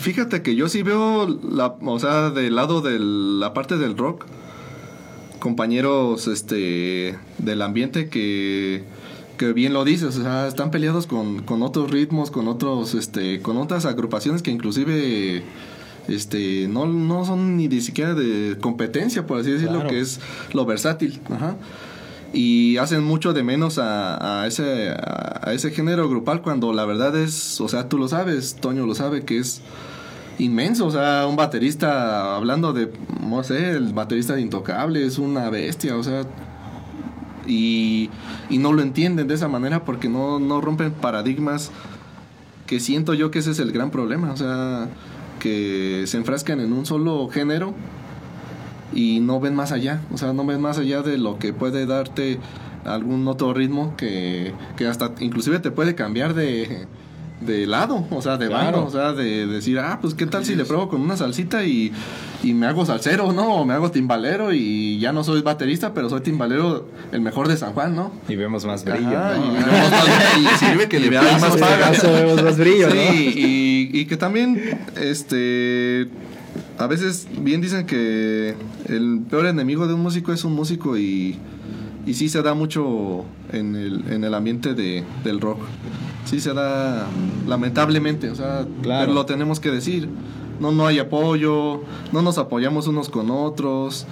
[0.00, 4.26] Fíjate que yo sí veo, la, o sea, del lado de la parte del rock,
[5.40, 8.84] compañeros este del ambiente que,
[9.36, 13.40] que bien lo dices, o sea, están peleados con, con otros ritmos, con otros, este,
[13.40, 15.42] con otras agrupaciones que inclusive
[16.08, 19.90] este no, no son ni de siquiera de competencia, por así decirlo, Claro.
[19.90, 20.20] que es
[20.52, 21.20] lo versátil.
[21.30, 21.56] Ajá
[22.32, 27.16] y hacen mucho de menos a, a ese a, ese género grupal cuando la verdad
[27.16, 29.62] es, o sea, tú lo sabes, Toño lo sabe que es
[30.38, 35.48] inmenso, o sea, un baterista hablando de no sé, el baterista de Intocable es una
[35.50, 36.22] bestia, o sea,
[37.46, 38.10] y,
[38.50, 41.70] y no lo entienden de esa manera porque no, no rompen paradigmas
[42.66, 44.88] que siento yo que ese es el gran problema, o sea,
[45.40, 47.74] que se enfrascan en un solo género
[48.94, 51.86] y no ven más allá, o sea, no ven más allá de lo que puede
[51.86, 52.38] darte
[52.84, 56.86] algún otro ritmo que, que hasta inclusive te puede cambiar de,
[57.42, 58.64] de lado, o sea, de Claro.
[58.78, 61.64] bando, o sea, de decir, ah, pues qué tal si le pruebo con una salsita
[61.64, 61.92] y,
[62.42, 63.56] y me hago salsero, ¿no?
[63.56, 67.56] O me hago timbalero y ya no soy baterista, pero soy timbalero el mejor de
[67.58, 68.10] San Juan, ¿no?
[68.28, 69.08] Y vemos más brillo.
[69.18, 69.44] Ajá, ¿no?
[69.44, 71.86] y, vemos más- y sirve que le vemos más más paga.
[71.88, 73.12] Acaso vemos más brillo, Sí, ¿no?
[73.12, 76.08] y, y que también, este,
[76.78, 78.54] a veces bien dicen que
[78.86, 81.36] el peor enemigo de un músico es un músico y,
[82.06, 85.58] y sí se da mucho en el, en el ambiente de, del rock.
[86.24, 87.06] Sí se da,
[87.46, 89.06] lamentablemente, o sea, Claro.
[89.06, 90.08] pero lo tenemos que decir.
[90.60, 94.06] No, no hay apoyo, no nos apoyamos unos con otros.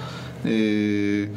[0.44, 1.30] eh,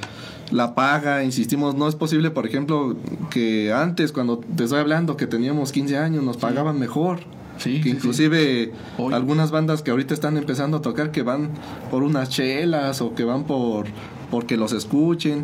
[0.51, 2.95] la paga, insistimos, no es posible, por ejemplo,
[3.29, 7.19] que antes, cuando te estoy hablando, que teníamos 15 años, nos pagaban mejor.
[7.59, 8.71] Sí, que sí, inclusive
[9.13, 11.49] algunas bandas que ahorita están empezando a tocar que van
[11.91, 13.85] por unas chelas o que van por
[14.31, 15.43] porque los escuchen.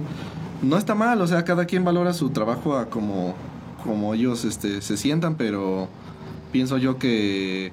[0.64, 3.36] No está mal, o sea, cada quien valora su trabajo a como,
[3.84, 5.88] como ellos este, se sientan, pero
[6.52, 7.72] pienso yo que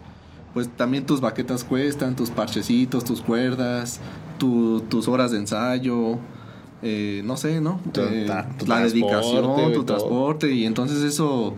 [0.52, 4.00] pues también tus baquetas cuestan, tus parchecitos, tus cuerdas,
[4.38, 6.18] tu- tus horas de ensayo,
[6.82, 7.80] eh, no sé, ¿no?
[7.92, 9.96] Tu- Eh, ta- tu la dedicación, tu todo.
[9.96, 11.54] transporte, y entonces eso,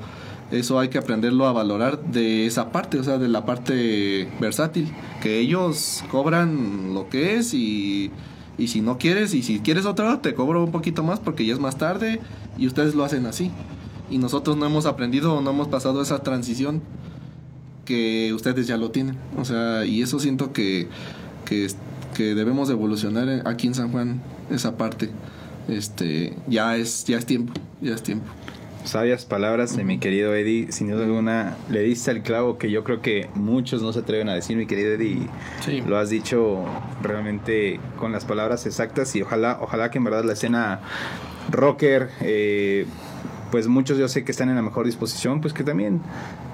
[0.51, 4.93] eso hay que aprenderlo a valorar de esa parte, o sea, de la parte versátil,
[5.23, 8.11] que ellos cobran lo que es y,
[8.59, 11.55] y si no quieres, y si quieres otra, te cobro un poquito más porque ya
[11.55, 12.21] es más tarde
[12.59, 13.51] y ustedes lo hacen así.
[14.11, 16.83] Y nosotros no hemos aprendido, no hemos pasado esa transición
[17.85, 19.17] que ustedes ya lo tienen.
[19.39, 20.89] O sea, y eso siento que,
[21.45, 21.69] que,
[22.15, 25.11] que debemos de evolucionar aquí en San Juan, esa parte.
[25.69, 28.27] Este, ya es, ya es tiempo, ya es tiempo.
[28.85, 30.71] Sabias palabras de mi querido Eddie.
[30.71, 34.29] Sin duda alguna, le diste el clavo que yo creo que muchos no se atreven
[34.29, 35.27] a decir, mi querido Eddie.
[35.65, 35.83] Sí.
[35.87, 36.65] Lo has dicho
[37.03, 40.81] realmente con las palabras exactas y ojalá, ojalá que en verdad la escena
[41.51, 42.87] rocker, eh,
[43.51, 46.03] pues muchos yo sé que están en la mejor disposición, pues que también,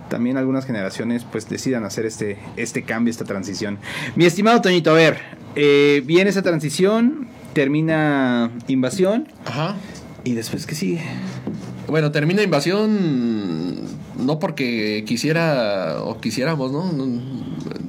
[0.09, 3.79] también algunas generaciones pues decidan hacer este, este cambio, esta transición.
[4.15, 5.19] Mi estimado Toñito, a ver,
[5.57, 9.77] eh, viene esa transición, termina invasión Ajá.
[10.23, 11.03] y después qué sigue.
[11.91, 13.75] Bueno, termina invasión
[14.17, 16.93] no porque quisiera o quisiéramos, ¿no?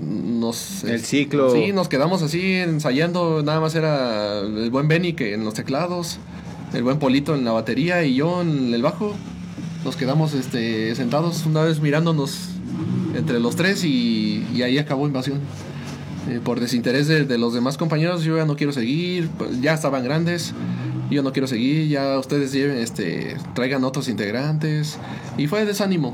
[0.02, 1.52] Nos, El ciclo.
[1.52, 3.44] Sí, nos quedamos así ensayando.
[3.44, 6.18] Nada más era el buen Benny que en los teclados,
[6.74, 9.14] el buen Polito en la batería y yo en el bajo.
[9.86, 12.50] Nos quedamos este, sentados una vez mirándonos
[13.16, 15.40] entre los tres y, y ahí acabó invasión.
[16.30, 19.74] Eh, por desinterés de, de los demás compañeros, yo ya no quiero seguir, pues, ya
[19.74, 20.54] estaban grandes
[21.12, 24.98] yo no quiero seguir, ya ustedes lleven, este, traigan otros integrantes.
[25.38, 26.14] Y fue desánimo.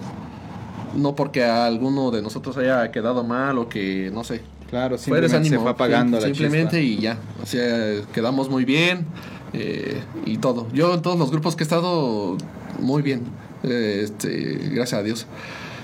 [0.96, 4.42] No porque a alguno de nosotros haya quedado mal o que, no sé.
[4.70, 5.56] Claro, Fue simplemente desánimo.
[5.56, 7.00] se fue apagando sim- la Simplemente chispa.
[7.00, 7.18] y ya.
[7.42, 9.06] O sea, quedamos muy bien
[9.54, 10.68] eh, y todo.
[10.74, 12.38] Yo en todos los grupos que he estado,
[12.80, 13.22] muy bien.
[13.64, 15.26] Eh, este, gracias a Dios.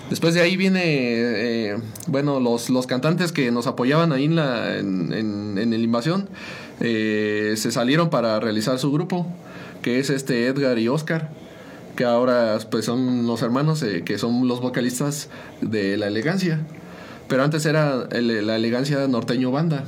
[0.10, 4.78] Después de ahí viene, eh, bueno, los, los cantantes que nos apoyaban ahí en, la,
[4.78, 6.28] en, en- en el Invasión
[6.80, 9.28] eh, se salieron para realizar su grupo,
[9.82, 11.30] que es este Edgar y Oscar,
[11.96, 15.30] que ahora pues son los hermanos eh, que son los vocalistas
[15.62, 16.60] de La Elegancia.
[17.28, 19.86] Pero antes era el- La Elegancia Norteño Banda.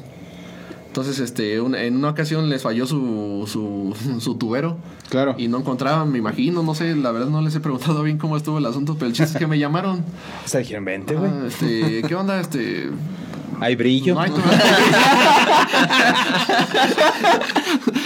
[0.88, 4.78] Entonces, este, un- en una ocasión les falló su, su, su tubero
[5.10, 5.36] Claro.
[5.38, 8.38] y no encontraban, me imagino, no sé, la verdad no les he preguntado bien cómo
[8.38, 10.06] estuvo el asunto, pero el chiste es que me llamaron.
[10.46, 11.30] O sea, dijeron, vente, güey.
[11.30, 12.40] Ah, este, ¿qué onda?
[12.40, 12.90] Este,
[13.60, 14.16] Hay brillo.
[14.16, 14.50] no hay tubero.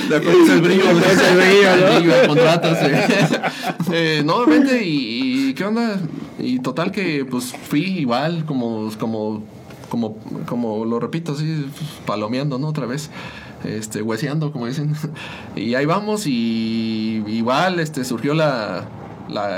[0.09, 0.91] De acuerdo, es el brillo.
[0.91, 1.87] Es el brillo, ¿no?
[1.87, 2.77] El brillo, contratos,
[3.91, 4.21] eh.
[4.25, 5.99] No, vente y, y ¿qué onda?
[6.39, 9.43] Y total que pues fui igual, como, como,
[9.89, 12.67] como, como lo repito, así, pues, palomeando, ¿no?
[12.67, 13.09] Otra vez.
[13.63, 14.95] Este, hueseando, como dicen.
[15.55, 18.87] Y ahí vamos, y igual este surgió la,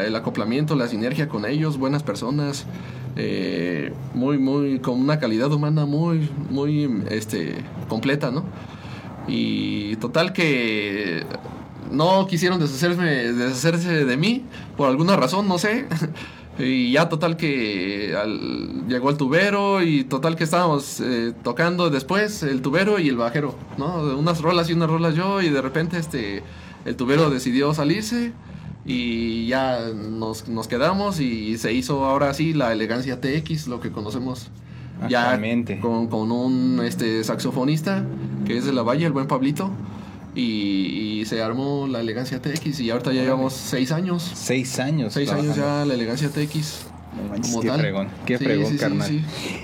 [0.05, 2.65] el acoplamiento, la sinergia con ellos, buenas personas.
[3.17, 7.55] eh, muy, muy, con una calidad humana muy, muy, este,
[7.89, 8.45] completa, ¿no?
[9.27, 11.25] Y total que
[11.91, 14.43] no quisieron deshacerse de mí
[14.77, 15.85] por alguna razón, no sé.
[16.59, 22.43] Y ya total que al- llegó el tubero y total que estábamos eh, tocando después
[22.43, 23.95] el tubero y el bajero, ¿no?
[24.17, 26.43] Unas rolas y unas rolas yo y de repente este
[26.85, 28.33] el tubero decidió salirse
[28.85, 33.91] y ya nos, nos quedamos y se hizo ahora sí la elegancia TX, lo que
[33.91, 34.49] conocemos
[35.09, 35.39] ya
[35.81, 38.05] con, con un este saxofonista
[38.45, 39.71] que es de la Valle, el buen Pablito.
[40.33, 44.31] Y, y se armó la elegancia TX y ahorita ya llevamos seis años.
[44.33, 45.13] Seis años.
[45.13, 46.85] Seis años ya la elegancia TX.
[47.15, 48.07] No manches, qué fregón.
[48.25, 49.07] Qué Sí, fregón, sí, sí, carnal.
[49.07, 49.21] sí.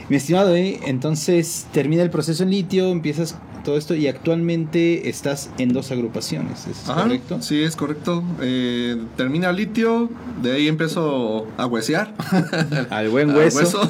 [0.10, 0.80] Mi estimado, ¿eh?
[0.86, 6.68] entonces termina el proceso en litio, empiezas todo esto y actualmente estás en dos agrupaciones,
[6.68, 7.42] ¿es Ajá, correcto?
[7.42, 8.24] Sí, es correcto.
[8.42, 10.10] Eh, termina litio,
[10.42, 12.14] de ahí empiezo a huesear.
[12.90, 13.82] Al buen Al hueso.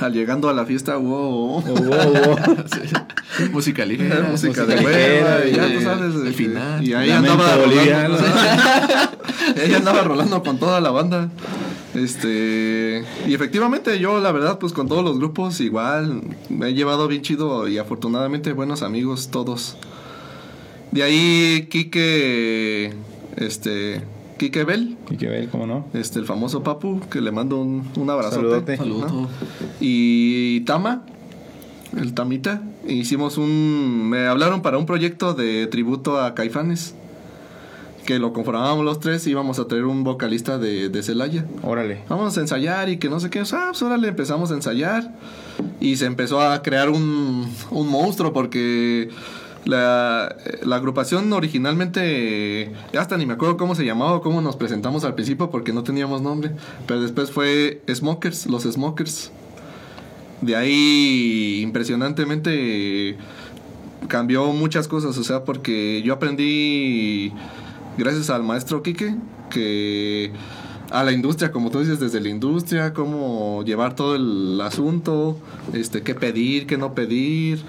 [0.00, 1.56] Al llegando a la fiesta, wow.
[1.58, 2.36] Oh, wow, wow.
[3.52, 4.28] Música ligera.
[4.30, 6.14] música de hueva, y ya y- tú sabes.
[6.14, 6.82] el final.
[6.86, 8.18] Y ahí Lamento andaba rolando.
[9.62, 11.28] Ella andaba rolando con toda la banda.
[11.94, 13.04] Este.
[13.26, 16.22] Y efectivamente, yo, la verdad, pues con todos los grupos, igual.
[16.48, 19.76] Me he llevado bien chido y afortunadamente buenos amigos todos.
[20.90, 22.92] De ahí, Quique.
[23.36, 24.02] Este.
[24.38, 24.96] Quique Bell.
[25.08, 25.86] Y que ver, ¿cómo no?
[25.94, 28.76] Este, el famoso Papu, que le mando un, un abrazote.
[28.78, 29.28] ¿no?
[29.80, 31.04] Y Tama,
[31.96, 34.08] el Tamita, hicimos un...
[34.08, 36.96] Me hablaron para un proyecto de tributo a Caifanes,
[38.04, 41.44] que lo conformábamos los tres, íbamos a traer un vocalista de, de Celaya.
[41.62, 42.02] Órale.
[42.08, 43.44] Vamos a ensayar y que no sé qué.
[43.44, 45.14] Sea, pues órale, empezamos a ensayar.
[45.80, 49.08] Y se empezó a crear un, un monstruo porque
[49.64, 55.04] la, la agrupación originalmente, hasta ni me acuerdo cómo se llamaba o cómo nos presentamos
[55.04, 56.52] al principio porque no teníamos nombre.
[56.86, 59.30] Pero después fue Smokers, los Smokers.
[60.40, 63.16] De ahí, impresionantemente,
[64.08, 65.16] cambió muchas cosas.
[65.16, 67.32] O sea, porque yo aprendí,
[67.98, 69.14] gracias al maestro Quique,
[69.50, 70.30] que
[70.90, 75.38] a la industria, como tú dices, desde la industria, cómo llevar todo el asunto,
[75.72, 77.62] este, qué pedir, qué no pedir.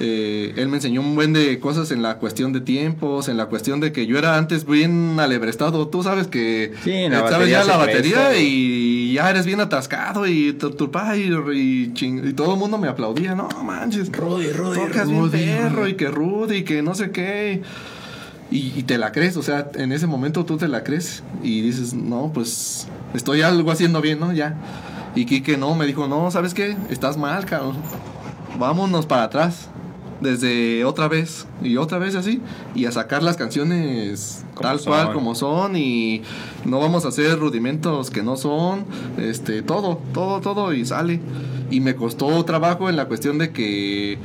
[0.00, 3.46] Eh, él me enseñó un buen de cosas en la cuestión de tiempos, en la
[3.46, 5.86] cuestión de que yo era antes bien alebrestado.
[5.88, 9.60] Tú sabes que Sí, la eh, sabes ya la presta, batería y ya eres bien
[9.60, 13.34] atascado y tu, tu pa, y, y, ching- y todo el mundo me aplaudía.
[13.36, 15.90] No manches, Rudy, Rudy, tocas bien Rudy, perro Rudy.
[15.90, 17.62] y que Rudy y que no sé qué.
[17.62, 17.93] Y,
[18.50, 21.94] y te la crees, o sea, en ese momento tú te la crees y dices,
[21.94, 24.32] no, pues estoy algo haciendo bien, ¿no?
[24.32, 24.56] Ya.
[25.14, 26.76] Y Kike no, me dijo, no, ¿sabes qué?
[26.90, 27.76] Estás mal, cabrón.
[28.58, 29.68] Vámonos para atrás.
[30.20, 32.40] Desde otra vez y otra vez así.
[32.74, 34.92] Y a sacar las canciones tal son.
[34.92, 35.76] cual como son.
[35.76, 36.22] Y
[36.64, 38.86] no vamos a hacer rudimentos que no son.
[39.18, 41.20] Este, todo, todo, todo y sale.
[41.70, 44.18] Y me costó trabajo en la cuestión de que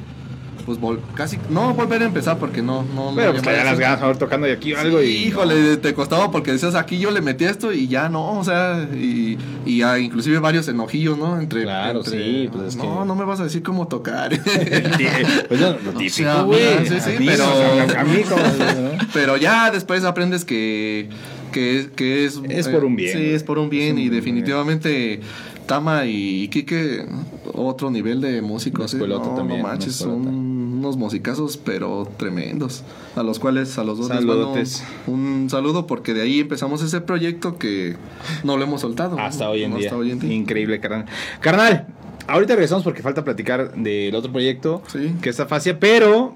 [0.70, 4.02] pues vol- casi no volver a empezar porque no no Pero no pues las ganas
[4.04, 5.28] haber tocando y aquí algo Sí, y...
[5.30, 8.88] híjole, te costaba porque decías aquí yo le metí esto y ya no, o sea,
[8.94, 11.40] y, y ah, inclusive varios enojillos, ¿no?
[11.42, 14.32] Entre, Claro, entre, sí, pues es no, que- no me vas a decir cómo tocar.
[15.48, 18.98] Pues no, lo típico, sea, sí, sí, pero- o sea, a mí como- ¿no?
[19.12, 21.10] Pero ya después aprendes que,
[21.52, 22.40] que, que es...
[22.48, 24.14] Es por un bien, Sí, es por un bien un y bien.
[24.14, 25.22] definitivamente
[25.66, 27.06] Tama y Kike,
[27.54, 28.92] otro nivel de músicos.
[28.92, 28.98] ¿eh?
[28.98, 30.49] escuelota no, también, no manches, son
[30.80, 32.84] unos musicazos, pero tremendos.
[33.16, 34.84] A los cuales, a los dos Saludotes.
[35.08, 37.96] un saludo porque de ahí empezamos ese proyecto que
[38.44, 39.20] no lo hemos soltado.
[39.20, 39.88] Hasta hoy en día.
[39.88, 40.34] Hasta hoy en día.
[40.34, 41.06] Increíble, carnal.
[41.42, 41.88] Carnal,
[42.28, 45.14] ahorita regresamos porque falta platicar del otro proyecto, Sí.
[45.22, 46.34] que es Afasia, pero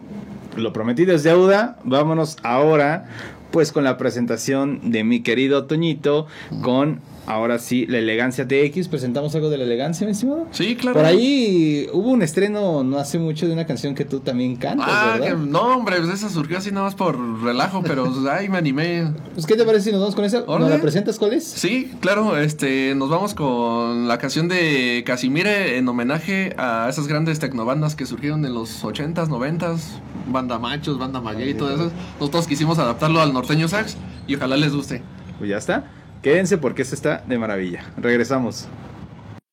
[0.57, 1.79] lo prometido es deuda.
[1.83, 3.05] Vámonos ahora,
[3.51, 6.27] pues, con la presentación de mi querido Toñito,
[6.61, 8.87] con ahora sí, la elegancia TX.
[8.87, 10.47] ¿Presentamos algo de la elegancia, mi estimado?
[10.51, 10.97] Sí, claro.
[10.97, 14.87] Por ahí hubo un estreno no hace mucho de una canción que tú también cantas,
[14.89, 15.37] Ah, ¿verdad?
[15.39, 19.11] que- no, hombre, pues esa surgió así nada más por relajo, pero ay, me animé.
[19.33, 20.41] Pues, ¿qué te parece si nos vamos con esa?
[20.45, 21.43] ¿Nos la presentas cuál es?
[21.45, 27.39] Sí, claro, este, nos vamos con la canción de Casimire en homenaje a esas grandes
[27.39, 31.91] tecnobandas que surgieron en los 80s, 90s, banda machos, banda maguey y todo eso.
[32.19, 33.97] Nosotros quisimos adaptarlo al norteño sax
[34.27, 35.01] y ojalá les guste.
[35.37, 35.83] Pues ya está.
[36.23, 37.83] Quédense porque esta está de maravilla.
[37.97, 38.65] Regresamos.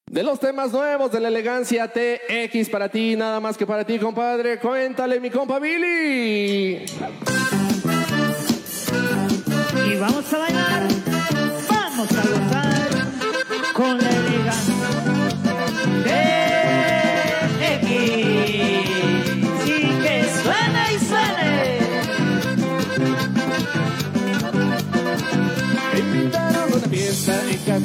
[0.09, 3.99] De los temas nuevos de la elegancia TX para ti, nada más que para ti,
[3.99, 4.61] compadre.
[4.61, 6.85] Cuéntale, mi compa Billy.
[9.85, 10.89] Y vamos a bailar,
[11.69, 12.89] vamos a gozar
[13.75, 14.80] con la elegancia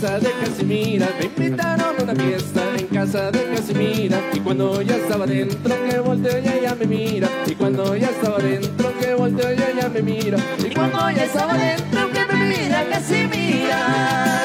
[0.06, 1.08] casa de Casimira.
[1.20, 4.22] Me invitaron a una fiesta en casa de Casimira.
[4.34, 7.30] Y cuando ya estaba dentro, que volteo y ella me mira.
[7.48, 10.38] Y cuando ya estaba dentro, que volteo y ella me mira.
[10.60, 14.44] Y cuando ya estaba dentro, que me mira, Casimira.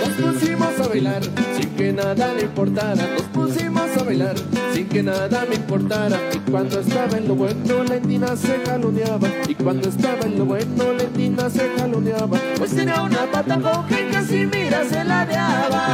[0.00, 1.22] Nos pusimos a bailar
[1.56, 2.94] sin que nada le importara.
[2.94, 4.36] Nos pusimos a bailar
[4.72, 6.18] sin que nada me importara.
[6.34, 9.28] Y cuando estaba en lo bueno, Lentina se jaloneaba.
[9.48, 12.38] Y cuando estaba en lo bueno, Lentina se jaloneaba.
[12.58, 15.86] Pues tenía una pata coja y casi mira se ladeaba.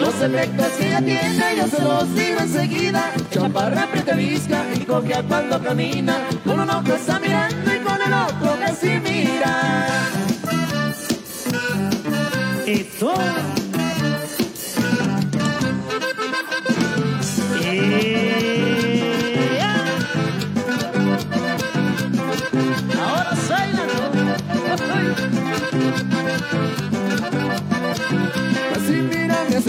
[0.00, 5.22] Los efectos que ella tiene yo se los digo enseguida Chaparra aprieta visca y cojea
[5.22, 10.29] cuando camina Con un ojo está mirando y con el otro casi mira
[12.70, 13.12] Eso.
[13.16, 13.69] Yeah.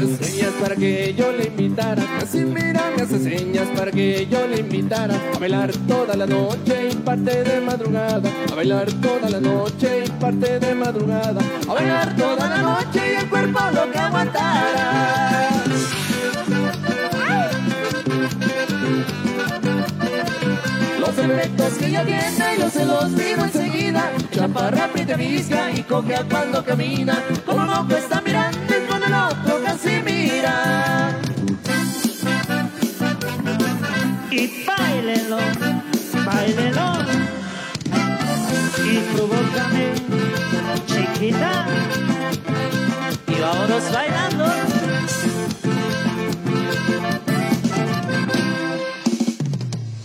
[0.02, 2.04] Hace señas para que yo le invitara.
[2.20, 5.16] Casi mira me hace señas para que yo le invitara.
[5.36, 8.30] A bailar toda la noche y parte de madrugada.
[8.52, 11.42] A bailar toda la noche y parte de madrugada.
[11.68, 15.50] A bailar toda la noche y el cuerpo lo que aguantara.
[21.00, 24.12] Los efectos que ella tiene yo se los digo enseguida.
[24.32, 27.22] Chaparra aprieta visca y cojea cuando camina.
[27.46, 28.71] Con un ojo está mirando
[29.12, 31.18] el otro casi mira
[34.32, 35.38] Y bailenlo,
[36.26, 36.90] bailenlo.
[38.86, 39.86] Y provócame,
[40.86, 41.66] chiquita.
[43.28, 44.46] Y vámonos bailando.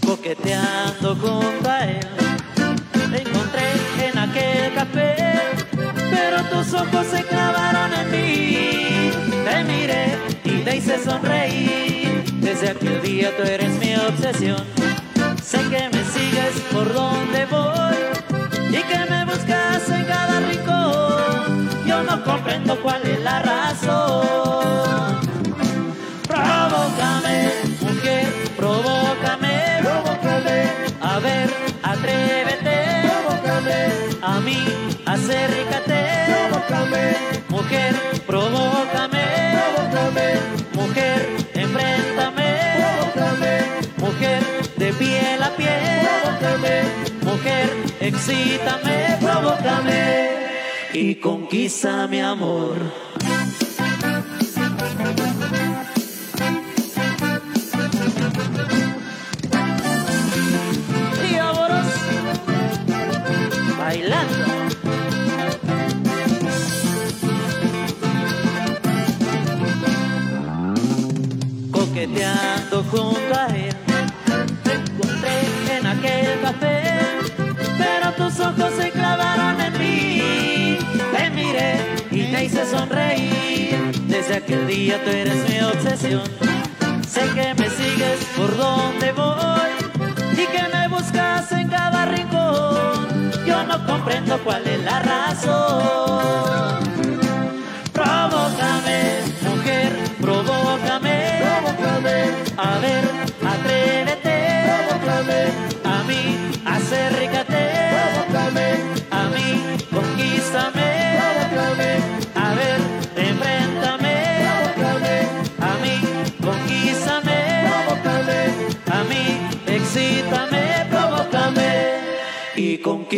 [0.04, 1.16] Coqueteando
[1.68, 2.08] a él.
[3.12, 3.66] Te encontré
[4.08, 5.16] en aquel café.
[6.10, 8.45] Pero tus ojos se clavaron en mí.
[10.96, 12.24] Hice sonreír.
[12.40, 14.64] Desde aquel día tú eres mi obsesión.
[15.42, 17.96] Sé que me sigues por donde voy
[18.70, 21.86] y que me buscas en cada rincón.
[21.86, 25.20] Yo no comprendo cuál es la razón.
[26.26, 28.26] Provócame, mujer,
[28.56, 30.70] provócame, provócame.
[31.00, 31.50] A ver,
[31.82, 33.92] atrévete, provócame.
[34.22, 34.58] A mí,
[35.04, 36.04] acércate,
[36.48, 37.16] provócame.
[37.48, 37.94] Mujer,
[48.28, 50.46] excítame, provócame.
[50.92, 52.76] Y conquista mi amor.
[61.38, 61.86] vámonos
[63.78, 64.46] bailando.
[71.70, 72.84] Coqueteando
[73.34, 73.55] a
[84.08, 86.22] Desde aquel día tú eres mi obsesión.
[87.06, 89.70] Sé que me sigues por donde voy
[90.32, 93.30] y que me buscas en cada rincón.
[93.46, 96.85] yo no comprendo cuál es la razón.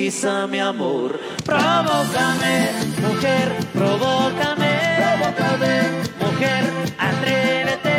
[0.09, 1.21] Conquista mi amor.
[1.45, 2.71] Provócame,
[3.03, 4.73] mujer, provócame.
[6.19, 6.65] Mujer,
[6.99, 7.97] atrévete.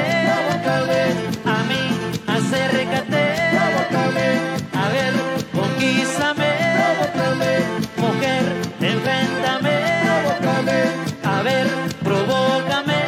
[1.46, 1.82] A mí,
[2.26, 3.26] acércate.
[4.74, 5.14] A ver,
[5.54, 6.52] conquístame.
[7.98, 8.44] Mujer,
[8.82, 9.76] enfréntame.
[11.24, 11.68] A ver,
[12.04, 13.02] provócame.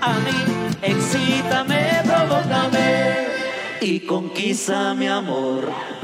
[0.00, 0.38] A mí,
[0.82, 3.26] excítame, provócame
[3.80, 5.95] y conquista mi amor.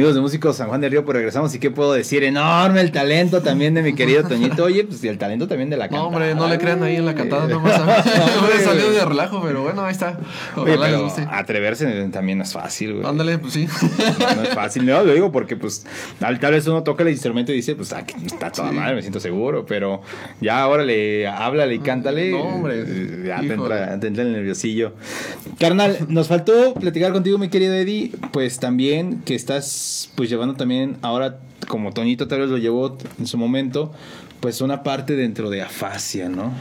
[0.00, 2.90] Amigos de Músicos San Juan del Río, pues regresamos y qué puedo decir, enorme el
[2.90, 4.64] talento también de mi querido Toñito.
[4.64, 6.06] Oye, pues y el talento también de la No, cantada.
[6.06, 7.56] hombre, no le crean ahí en la cantada güey.
[7.56, 8.06] nomás.
[8.06, 10.18] Me salió de relajo, pero bueno, ahí está.
[10.56, 11.28] Oye, Ojalá les pero guste.
[11.30, 13.06] atreverse también no es fácil, güey.
[13.06, 13.68] Ándale, pues sí.
[14.36, 15.84] No es fácil, no, lo digo porque pues
[16.18, 19.02] tal, tal vez uno toca el instrumento y dice, pues ah, está toda madre, me
[19.02, 20.00] siento seguro, pero
[20.40, 22.30] ya ahora le háblale y cántale.
[22.30, 22.84] No, hombre.
[22.86, 24.94] eh, Ya te entra, te entra el nerviosillo.
[25.58, 30.96] Carnal, nos faltó platicar contigo, mi querido Eddie, pues también que estás pues llevando también
[31.02, 33.92] ahora, como Toñito tal vez lo llevó en su momento,
[34.40, 36.52] pues una parte dentro de afasia, ¿no?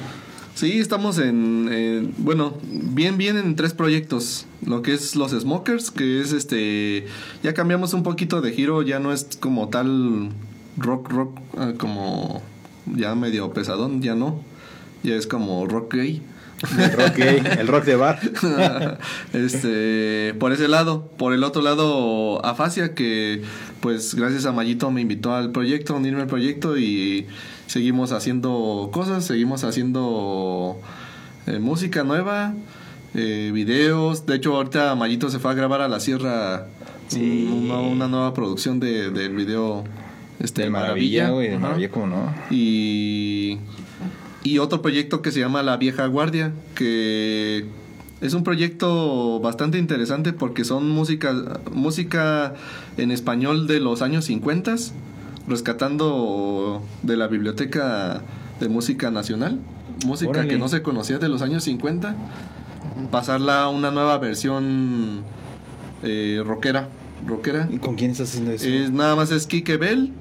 [0.56, 4.46] Sí, estamos en, en- bueno, bien, bien en tres proyectos.
[4.66, 7.06] Lo que es los Smokers, que es este,
[7.44, 10.30] ya cambiamos un poquito de giro, ya no es como tal
[10.78, 12.42] rock, rock, ah, como
[12.94, 14.42] ya medio pesadón, ya no.
[15.02, 16.22] Ya es como rock gay.
[16.78, 18.20] El rock gay, el rock de bar.
[19.34, 21.10] este, por ese lado.
[21.18, 23.42] Por el otro lado, Afasia, que
[23.80, 27.28] pues gracias a Mayito me invitó al proyecto, a unirme al proyecto y
[27.68, 30.80] seguimos haciendo cosas, seguimos haciendo
[31.48, 32.54] eh, música nueva,
[33.16, 34.26] eh, videos.
[34.26, 36.68] De hecho, ahorita Mayito se fue a grabar a la sierra
[37.10, 37.50] Sí.
[37.52, 39.84] una, una nueva producción de, del video.
[40.40, 42.34] Este, De maravilla, güey, de maravilla, como no.
[42.50, 43.58] Y,
[44.44, 47.66] y otro proyecto que se llama La Vieja Guardia, que
[48.22, 52.54] es un proyecto bastante interesante porque son música, música
[52.98, 54.76] en español de los años 50,
[55.48, 58.22] rescatando de la biblioteca
[58.60, 59.60] de música nacional,
[60.06, 60.50] música Órale.
[60.50, 62.16] que no se conocía de los años 50,
[63.12, 65.24] pasarla a una nueva versión
[66.04, 66.90] eh, rockera.
[67.26, 67.68] rockera.
[67.72, 68.68] ¿Y con quién estás haciendo eso?
[68.68, 70.14] Es, nada más es Kike Bell,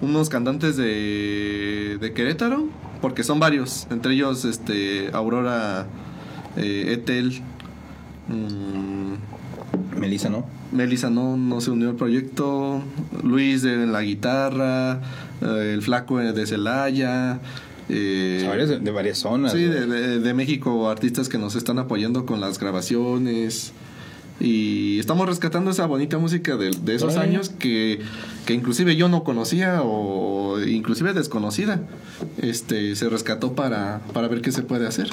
[0.00, 2.68] unos cantantes de, de Querétaro,
[3.00, 5.86] porque son varios, entre ellos este Aurora
[6.56, 7.40] eh, Etel,
[8.28, 10.44] mm, Melissa, ¿no?
[10.72, 12.82] Melissa no, no se unió al proyecto,
[13.22, 15.00] Luis de la guitarra,
[15.40, 17.40] eh, el flaco de Celaya.
[17.88, 19.52] eh, de, de varias zonas.
[19.52, 23.72] Sí, de- de México, artistas que nos están apoyando con las grabaciones.
[24.40, 28.00] Y estamos rescatando esa bonita música de, de esos años que,
[28.46, 31.80] que inclusive yo no conocía o inclusive desconocida.
[32.40, 35.08] Este se rescató para, para ver qué se puede hacer.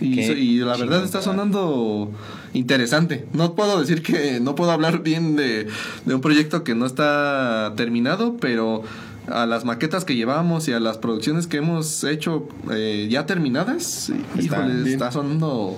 [0.00, 2.10] Y, la verdad está sonando
[2.54, 3.26] interesante.
[3.34, 5.66] No puedo decir que no puedo hablar bien de,
[6.06, 8.82] de un proyecto que no está terminado, pero
[9.26, 14.10] a las maquetas que llevamos y a las producciones que hemos hecho eh, ya terminadas,
[14.38, 14.86] híjole, bien.
[14.88, 15.76] está sonando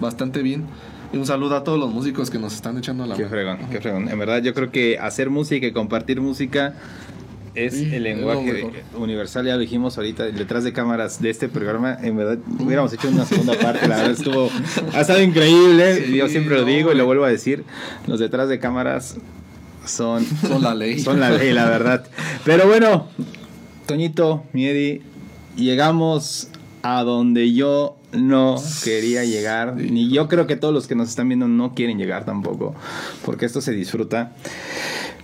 [0.00, 0.64] bastante bien.
[1.12, 3.30] Y un saludo a todos los músicos que nos están echando la Qué mano.
[3.34, 4.08] fregón, qué fregón.
[4.08, 6.74] En verdad, yo creo que hacer música y compartir música
[7.56, 9.44] es Sí, el lenguaje universal.
[9.44, 11.98] Ya lo dijimos ahorita, detrás de cámaras de este programa.
[12.00, 13.88] En verdad, hubiéramos hecho una segunda parte.
[13.88, 14.50] La verdad, estuvo.
[14.94, 16.06] Ha estado increíble.
[16.06, 17.64] Sí, yo siempre lo digo y lo vuelvo a decir.
[18.06, 19.16] Los detrás de cámaras
[19.84, 20.24] son.
[20.24, 21.00] Son la ley.
[21.00, 22.04] Son la ley, la verdad.
[22.44, 23.08] Pero bueno,
[23.86, 25.02] Toñito, Miedi,
[25.56, 26.50] llegamos
[26.82, 29.76] a donde yo no quería llegar.
[29.76, 32.74] Ni yo creo que todos los que nos están viendo no quieren llegar tampoco.
[33.24, 34.32] Porque esto se disfruta.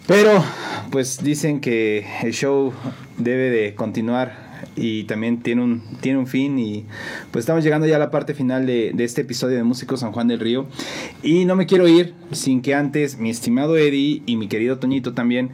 [0.07, 0.45] Pero,
[0.91, 2.73] pues dicen que el show
[3.19, 4.46] debe de continuar
[4.77, 6.85] y también tiene un, tiene un fin y
[7.31, 10.13] pues estamos llegando ya a la parte final de, de este episodio de Músicos San
[10.13, 10.67] Juan del Río.
[11.23, 15.15] Y no me quiero ir sin que antes mi estimado Eddie y mi querido Toñito
[15.15, 15.51] también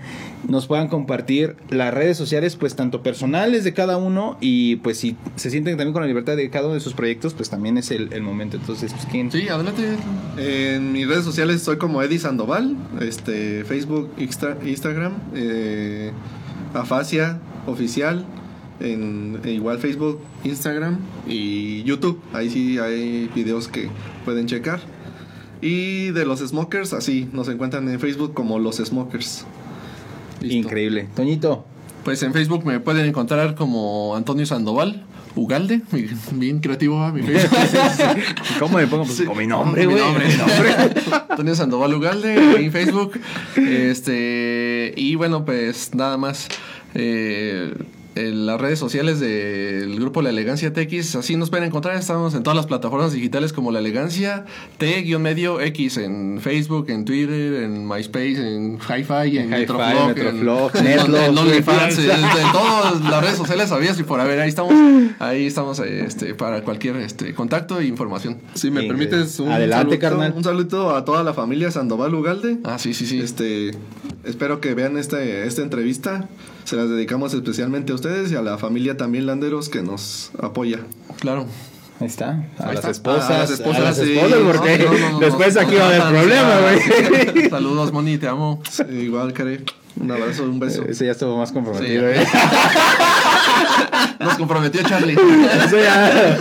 [0.49, 5.17] nos puedan compartir las redes sociales pues tanto personales de cada uno y pues si
[5.37, 7.91] se sienten también con la libertad de cada uno de sus proyectos pues también es
[7.91, 8.57] el, el momento.
[8.57, 9.83] Entonces pues quién Sí, adelante.
[10.37, 16.11] En mis redes sociales soy como Eddie Sandoval, este, Facebook, Insta- Instagram, eh,
[16.75, 18.25] Afasia Oficial,
[18.83, 22.21] en, e igual Facebook, Instagram y YouTube.
[22.33, 23.89] Ahí sí hay videos que
[24.25, 24.81] pueden checar.
[25.61, 29.47] Y de los Smokers, así, nos encuentran en Facebook como los Smokers.
[30.41, 30.57] Listo.
[30.57, 31.65] increíble Toñito
[32.05, 35.05] Pues en Facebook me pueden encontrar como Antonio Sandoval.
[35.37, 37.59] Ugalde, mi- bien creativo mi Facebook.
[38.59, 39.05] ¿cómo me pongo?
[39.05, 40.27] Pues con mi nombre Mi nombre.
[40.29, 40.71] mi nombre.
[41.31, 43.13] Antonio Sandoval Ugalde en Facebook.
[43.57, 46.49] Este, y bueno, pues nada más.
[46.95, 47.73] eh,
[48.15, 51.97] en las redes sociales del grupo La Elegancia TX, así nos pueden encontrar.
[51.97, 54.45] Estamos en todas las plataformas digitales como La Elegancia
[54.79, 61.39] T-medio X en Facebook, en Twitter, en MySpace, en Hi-Fi, en En Metroflog, en, en
[61.39, 64.75] OnlyFans, en, todas las redes sociales sabías y por haber ahí estamos,
[65.19, 68.39] ahí estamos este, para cualquier este, contacto e información.
[68.55, 69.09] Si me Increíble.
[69.09, 70.33] permites un Adelante, saludo, carnal.
[70.37, 72.59] un saludo a toda la familia Sandoval Ugalde.
[72.65, 73.21] Ah, sí, sí, sí.
[73.21, 73.71] Este,
[74.25, 76.29] espero que vean este, esta entrevista.
[76.65, 80.81] Se las dedicamos especialmente a ustedes y a la familia también Landeros que nos apoya.
[81.21, 81.47] Claro.
[82.01, 82.31] Ahí está.
[82.59, 82.91] A Ahí las está.
[82.91, 83.31] esposas.
[83.31, 84.13] A las esposas, a las sí.
[84.13, 87.51] esposas, porque No, no, no, después no, aquí no, va a haber problema, güey.
[87.51, 88.61] Saludos, Moni, te amo.
[88.91, 89.65] Igual, Care.
[90.01, 90.85] Un abrazo, un beso.
[90.89, 92.19] Ese ya estuvo más comprometido, Sí.
[92.19, 92.27] ¿eh?
[94.21, 95.15] Nos comprometió Charlie.
[95.67, 96.39] Eso ya.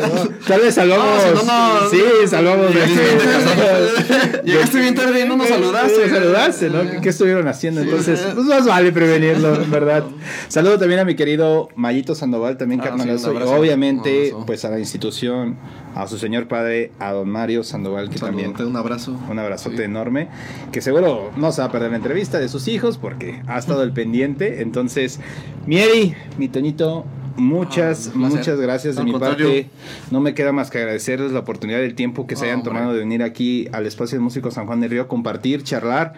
[0.00, 1.06] no, tal vez salvamos.
[1.34, 1.90] No, si no, no.
[1.90, 2.72] sí, salvamos
[4.44, 6.70] Llegaste bien tarde y no nos saludaste.
[6.70, 6.90] ¿no?
[6.90, 7.80] ¿Qué, qué estuvieron haciendo?
[7.80, 10.04] Entonces, pues más vale prevenirlo, en verdad.
[10.48, 13.32] Saludo también a mi querido Mayito Sandoval, también Ah, carnalazo.
[13.32, 15.58] sí, y obviamente, pues a la institución,
[15.94, 19.18] a su señor padre, a don Mario Sandoval, que también un abrazo.
[19.30, 19.82] un abrazote Sí.
[19.82, 20.28] enorme,
[20.72, 23.82] que seguro no se va a perder la entrevista de sus hijos porque ha estado
[23.82, 24.62] el pendiente.
[24.62, 25.20] Entonces,
[25.66, 27.04] Mieri, mi Toñito,
[27.36, 29.46] muchas, Ah, muchas gracias de Al mi contrario.
[29.46, 29.70] parte.
[30.10, 32.72] No me queda más que agradecerles la oportunidad del tiempo que se hayan hombre.
[32.72, 36.14] tomado de venir aquí al espacio de músicos San Juan del Río, compartir, charlar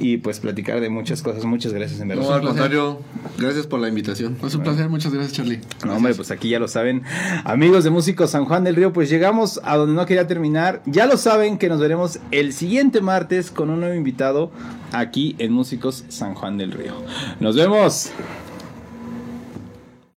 [0.00, 1.44] y pues platicar de muchas cosas.
[1.44, 2.24] Muchas gracias, en verdad.
[2.24, 2.98] No, al contrario,
[3.38, 4.36] gracias por la invitación.
[4.44, 5.60] Es un placer, muchas gracias, Charlie.
[5.84, 7.02] No, hombre, pues aquí ya lo saben.
[7.44, 10.82] Amigos de Músicos San Juan del Río, pues llegamos a donde no quería terminar.
[10.86, 14.50] Ya lo saben que nos veremos el siguiente martes con un nuevo invitado
[14.92, 16.94] aquí en Músicos San Juan del Río.
[17.40, 18.10] Nos vemos.